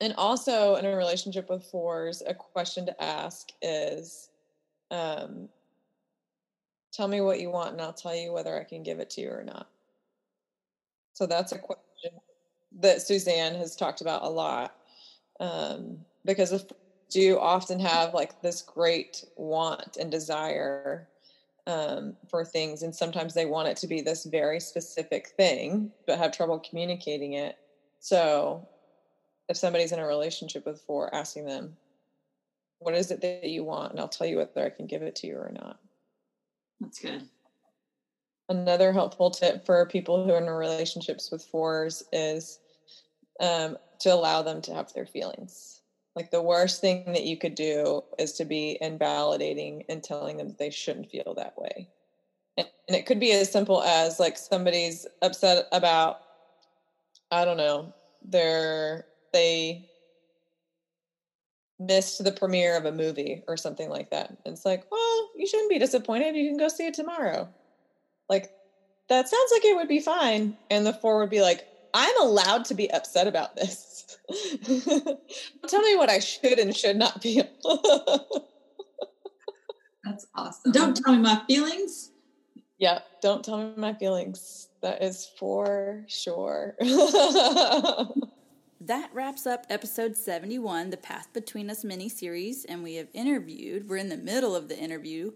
and 0.01 0.13
also 0.17 0.75
in 0.75 0.85
a 0.85 0.95
relationship 0.95 1.49
with 1.49 1.63
fours, 1.65 2.21
a 2.25 2.33
question 2.33 2.85
to 2.85 3.03
ask 3.03 3.49
is, 3.61 4.29
um, 4.91 5.49
Tell 6.95 7.07
me 7.09 7.19
what 7.19 7.41
you 7.41 7.49
want, 7.49 7.73
and 7.73 7.81
I'll 7.81 7.91
tell 7.91 8.15
you 8.15 8.31
whether 8.31 8.57
I 8.57 8.63
can 8.63 8.81
give 8.81 8.99
it 8.99 9.09
to 9.11 9.21
you 9.21 9.29
or 9.29 9.43
not. 9.43 9.67
So 11.11 11.25
that's 11.25 11.51
a 11.51 11.59
question 11.59 12.21
that 12.79 13.01
Suzanne 13.01 13.55
has 13.55 13.75
talked 13.75 13.99
about 13.99 14.23
a 14.23 14.29
lot. 14.29 14.77
Um, 15.41 15.97
because 16.23 16.53
if 16.53 16.63
do 17.09 17.37
often 17.37 17.81
have 17.81 18.13
like 18.13 18.41
this 18.41 18.61
great 18.61 19.25
want 19.35 19.97
and 19.97 20.09
desire 20.09 21.09
um, 21.67 22.15
for 22.29 22.45
things, 22.45 22.81
and 22.81 22.95
sometimes 22.95 23.33
they 23.33 23.45
want 23.45 23.67
it 23.67 23.75
to 23.77 23.87
be 23.87 23.99
this 23.99 24.23
very 24.23 24.61
specific 24.61 25.29
thing, 25.35 25.91
but 26.07 26.17
have 26.17 26.31
trouble 26.31 26.59
communicating 26.59 27.33
it. 27.33 27.57
So, 27.99 28.65
if 29.49 29.57
somebody's 29.57 29.91
in 29.91 29.99
a 29.99 30.07
relationship 30.07 30.65
with 30.65 30.81
four, 30.81 31.13
asking 31.13 31.45
them, 31.45 31.75
"What 32.79 32.95
is 32.95 33.11
it 33.11 33.19
that 33.19 33.43
you 33.43 33.65
want?" 33.65 33.91
and 33.91 33.99
I'll 33.99 34.07
tell 34.07 34.27
you 34.27 34.37
whether 34.37 34.65
I 34.65 34.69
can 34.69 34.85
give 34.85 35.01
it 35.01 35.15
to 35.17 35.27
you 35.27 35.35
or 35.35 35.51
not. 35.51 35.77
That's 36.79 36.99
good. 36.99 37.27
Another 38.49 38.93
helpful 38.93 39.31
tip 39.31 39.65
for 39.65 39.85
people 39.87 40.23
who 40.23 40.31
are 40.31 40.37
in 40.37 40.49
relationships 40.49 41.31
with 41.31 41.43
fours 41.43 42.03
is 42.11 42.59
um, 43.39 43.77
to 43.99 44.13
allow 44.13 44.41
them 44.41 44.61
to 44.61 44.73
have 44.73 44.93
their 44.93 45.05
feelings. 45.05 45.81
Like 46.15 46.31
the 46.31 46.41
worst 46.41 46.79
thing 46.79 47.03
that 47.07 47.25
you 47.25 47.37
could 47.37 47.55
do 47.55 48.03
is 48.19 48.33
to 48.33 48.45
be 48.45 48.77
invalidating 48.81 49.83
and 49.89 50.03
telling 50.03 50.37
them 50.37 50.49
that 50.49 50.57
they 50.57 50.69
shouldn't 50.69 51.09
feel 51.09 51.33
that 51.35 51.57
way. 51.57 51.89
And, 52.57 52.67
and 52.87 52.95
it 52.95 53.05
could 53.05 53.19
be 53.19 53.31
as 53.31 53.51
simple 53.51 53.81
as 53.81 54.19
like 54.19 54.37
somebody's 54.37 55.05
upset 55.21 55.67
about, 55.71 56.19
I 57.31 57.43
don't 57.43 57.57
know, 57.57 57.93
they're, 58.23 59.05
they 59.33 59.89
missed 61.79 62.23
the 62.23 62.31
premiere 62.31 62.77
of 62.77 62.85
a 62.85 62.91
movie 62.91 63.43
or 63.47 63.57
something 63.57 63.89
like 63.89 64.09
that. 64.11 64.29
And 64.29 64.53
it's 64.53 64.65
like, 64.65 64.83
well, 64.91 65.29
you 65.35 65.45
shouldn't 65.47 65.69
be 65.69 65.79
disappointed. 65.79 66.35
You 66.35 66.49
can 66.49 66.57
go 66.57 66.67
see 66.67 66.87
it 66.87 66.93
tomorrow. 66.93 67.49
Like, 68.29 68.51
that 69.09 69.27
sounds 69.27 69.51
like 69.51 69.65
it 69.65 69.75
would 69.75 69.87
be 69.87 69.99
fine. 69.99 70.57
And 70.69 70.85
the 70.85 70.93
four 70.93 71.19
would 71.19 71.29
be 71.29 71.41
like, 71.41 71.65
I'm 71.93 72.21
allowed 72.21 72.65
to 72.65 72.73
be 72.73 72.91
upset 72.91 73.27
about 73.27 73.55
this. 73.55 74.17
Tell 75.67 75.81
me 75.81 75.95
what 75.95 76.09
I 76.09 76.19
should 76.19 76.59
and 76.59 76.75
should 76.75 76.97
not 76.97 77.21
be. 77.21 77.41
That's 80.03 80.27
awesome. 80.35 80.71
Don't 80.71 80.95
tell 80.95 81.15
me 81.15 81.21
my 81.21 81.41
feelings. 81.47 82.11
Yeah, 82.77 82.99
don't 83.21 83.43
tell 83.43 83.57
me 83.57 83.71
my 83.75 83.93
feelings. 83.93 84.67
That 84.81 85.01
is 85.01 85.31
for 85.39 86.03
sure. 86.07 86.75
That 88.85 89.09
wraps 89.13 89.47
up 89.47 89.65
episode 89.69 90.15
71, 90.15 90.91
the 90.91 90.97
Path 90.97 91.33
Between 91.33 91.71
Us 91.71 91.83
mini 91.83 92.07
series, 92.07 92.65
and 92.65 92.83
we 92.83 92.95
have 92.95 93.07
interviewed, 93.13 93.89
we're 93.89 93.97
in 93.97 94.09
the 94.09 94.17
middle 94.17 94.55
of 94.55 94.67
the 94.69 94.77
interview 94.77 95.31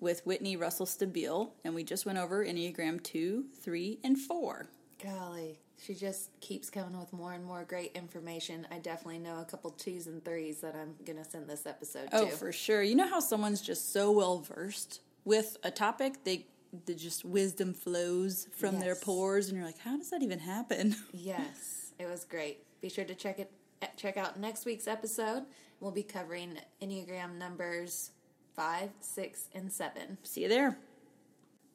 with 0.00 0.26
Whitney 0.26 0.54
Russell 0.56 0.84
Stabile, 0.84 1.52
and 1.64 1.74
we 1.74 1.82
just 1.82 2.04
went 2.04 2.18
over 2.18 2.44
Enneagram 2.44 3.02
2, 3.02 3.46
3, 3.62 4.00
and 4.04 4.18
4. 4.18 4.68
Golly, 5.02 5.60
she 5.82 5.94
just 5.94 6.28
keeps 6.40 6.68
coming 6.68 6.98
with 6.98 7.10
more 7.14 7.32
and 7.32 7.42
more 7.42 7.64
great 7.64 7.92
information. 7.94 8.66
I 8.70 8.78
definitely 8.80 9.20
know 9.20 9.40
a 9.40 9.46
couple 9.46 9.70
twos 9.70 10.06
and 10.06 10.22
threes 10.22 10.60
that 10.60 10.74
I'm 10.76 10.94
going 11.06 11.22
to 11.24 11.30
send 11.30 11.48
this 11.48 11.64
episode 11.64 12.10
Oh, 12.12 12.26
to. 12.26 12.32
for 12.32 12.52
sure. 12.52 12.82
You 12.82 12.96
know 12.96 13.08
how 13.08 13.20
someone's 13.20 13.62
just 13.62 13.94
so 13.94 14.10
well 14.10 14.40
versed 14.40 15.00
with 15.24 15.56
a 15.64 15.70
topic, 15.70 16.24
they 16.24 16.46
the 16.86 16.94
just 16.94 17.24
wisdom 17.24 17.72
flows 17.72 18.46
from 18.52 18.78
their 18.78 18.94
pores, 18.94 19.48
and 19.48 19.56
you're 19.56 19.66
like, 19.66 19.78
how 19.78 19.96
does 19.96 20.10
that 20.10 20.22
even 20.22 20.38
happen? 20.40 20.94
Yes, 21.14 21.92
it 21.98 22.06
was 22.06 22.24
great. 22.24 22.58
Be 22.80 22.88
sure 22.88 23.04
to 23.04 23.14
check 23.14 23.38
it 23.38 23.50
check 23.96 24.16
out 24.16 24.38
next 24.38 24.64
week's 24.64 24.86
episode. 24.86 25.44
We'll 25.80 25.90
be 25.90 26.02
covering 26.02 26.58
Enneagram 26.82 27.36
numbers 27.38 28.10
5, 28.54 28.90
6, 29.00 29.48
and 29.54 29.72
7. 29.72 30.18
See 30.22 30.42
you 30.42 30.48
there. 30.48 30.78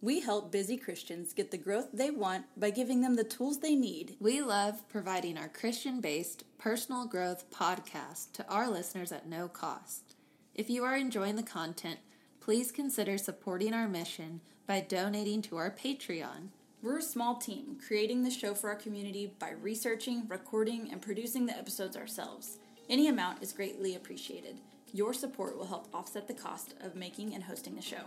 We 0.01 0.19
help 0.19 0.51
busy 0.51 0.77
Christians 0.77 1.33
get 1.33 1.49
the 1.49 1.57
growth 1.57 1.87
they 1.91 2.11
want 2.11 2.45
by 2.57 2.69
giving 2.69 3.01
them 3.01 3.15
the 3.15 3.23
tools 3.23 3.59
they 3.59 3.75
need. 3.75 4.15
We 4.19 4.41
love 4.41 4.87
providing 4.87 5.37
our 5.37 5.47
Christian 5.47 5.99
based 6.01 6.43
personal 6.59 7.07
growth 7.07 7.49
podcast 7.49 8.33
to 8.33 8.47
our 8.47 8.69
listeners 8.69 9.11
at 9.11 9.27
no 9.27 9.47
cost. 9.47 10.15
If 10.53 10.69
you 10.69 10.83
are 10.83 10.95
enjoying 10.95 11.37
the 11.37 11.43
content, 11.43 11.99
please 12.39 12.71
consider 12.71 13.17
supporting 13.17 13.73
our 13.73 13.87
mission 13.87 14.41
by 14.67 14.81
donating 14.81 15.41
to 15.43 15.57
our 15.57 15.71
Patreon. 15.71 16.49
We're 16.85 16.99
a 16.99 17.01
small 17.01 17.37
team 17.37 17.79
creating 17.87 18.21
the 18.21 18.29
show 18.29 18.53
for 18.53 18.69
our 18.69 18.75
community 18.75 19.33
by 19.39 19.53
researching, 19.59 20.27
recording, 20.27 20.89
and 20.91 21.01
producing 21.01 21.47
the 21.47 21.57
episodes 21.57 21.97
ourselves. 21.97 22.59
Any 22.91 23.07
amount 23.07 23.41
is 23.41 23.53
greatly 23.53 23.95
appreciated. 23.95 24.59
Your 24.93 25.11
support 25.11 25.57
will 25.57 25.65
help 25.65 25.87
offset 25.95 26.27
the 26.27 26.35
cost 26.35 26.75
of 26.81 26.93
making 26.95 27.33
and 27.33 27.43
hosting 27.43 27.73
the 27.73 27.81
show. 27.81 28.03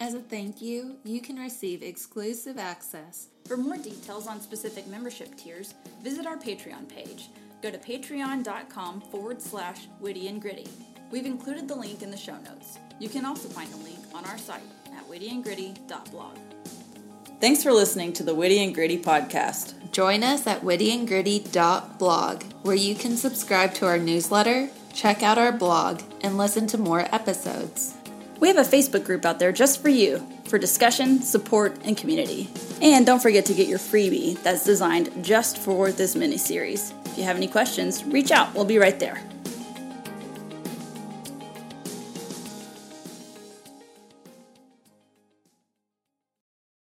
As 0.00 0.14
a 0.14 0.20
thank 0.20 0.62
you, 0.62 0.96
you 1.04 1.20
can 1.20 1.36
receive 1.36 1.82
exclusive 1.82 2.56
access. 2.56 3.28
For 3.44 3.58
more 3.58 3.76
details 3.76 4.26
on 4.26 4.40
specific 4.40 4.86
membership 4.86 5.36
tiers, 5.36 5.74
visit 6.02 6.26
our 6.26 6.38
Patreon 6.38 6.88
page. 6.88 7.28
Go 7.60 7.70
to 7.70 7.76
patreon.com 7.76 9.02
forward 9.02 9.42
slash 9.42 9.86
witty 10.00 10.28
and 10.28 10.40
gritty. 10.40 10.68
We've 11.10 11.26
included 11.26 11.68
the 11.68 11.76
link 11.76 12.00
in 12.00 12.10
the 12.10 12.16
show 12.16 12.38
notes. 12.38 12.78
You 12.98 13.10
can 13.10 13.26
also 13.26 13.50
find 13.50 13.70
a 13.74 13.84
link 13.84 13.98
on 14.14 14.24
our 14.24 14.38
site 14.38 14.62
at 14.96 15.06
wittyandgritty.blog. 15.10 16.53
Thanks 17.40 17.62
for 17.62 17.72
listening 17.72 18.12
to 18.14 18.22
the 18.22 18.34
Witty 18.34 18.62
and 18.64 18.74
Gritty 18.74 18.98
podcast. 18.98 19.74
Join 19.92 20.22
us 20.22 20.46
at 20.46 20.62
wittyandgritty.blog, 20.62 22.42
where 22.62 22.76
you 22.76 22.94
can 22.94 23.16
subscribe 23.16 23.74
to 23.74 23.86
our 23.86 23.98
newsletter, 23.98 24.70
check 24.94 25.22
out 25.22 25.36
our 25.36 25.52
blog, 25.52 26.00
and 26.22 26.38
listen 26.38 26.66
to 26.68 26.78
more 26.78 27.00
episodes. 27.14 27.94
We 28.40 28.48
have 28.48 28.56
a 28.56 28.62
Facebook 28.62 29.04
group 29.04 29.24
out 29.26 29.38
there 29.38 29.52
just 29.52 29.82
for 29.82 29.88
you. 29.90 30.26
for 30.44 30.58
discussion, 30.58 31.22
support, 31.22 31.74
and 31.84 31.96
community. 31.96 32.48
And 32.82 33.06
don't 33.06 33.22
forget 33.22 33.46
to 33.46 33.54
get 33.54 33.66
your 33.66 33.78
freebie 33.78 34.40
that's 34.42 34.62
designed 34.62 35.24
just 35.24 35.56
for 35.56 35.90
this 35.90 36.14
mini 36.14 36.36
series. 36.36 36.92
If 37.06 37.16
you 37.16 37.24
have 37.24 37.36
any 37.36 37.48
questions, 37.48 38.04
reach 38.04 38.30
out. 38.30 38.54
We'll 38.54 38.66
be 38.66 38.78
right 38.78 39.00
there. 39.00 39.20